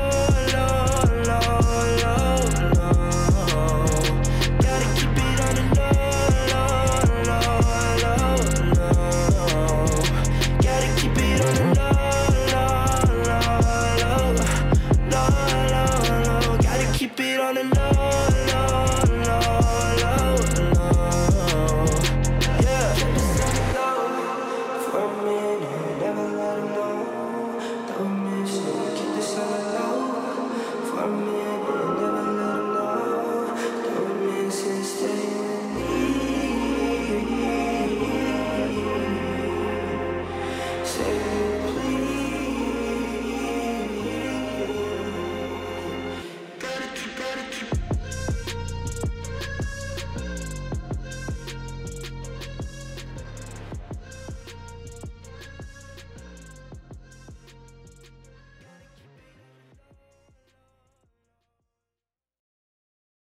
low, 0.55 0.80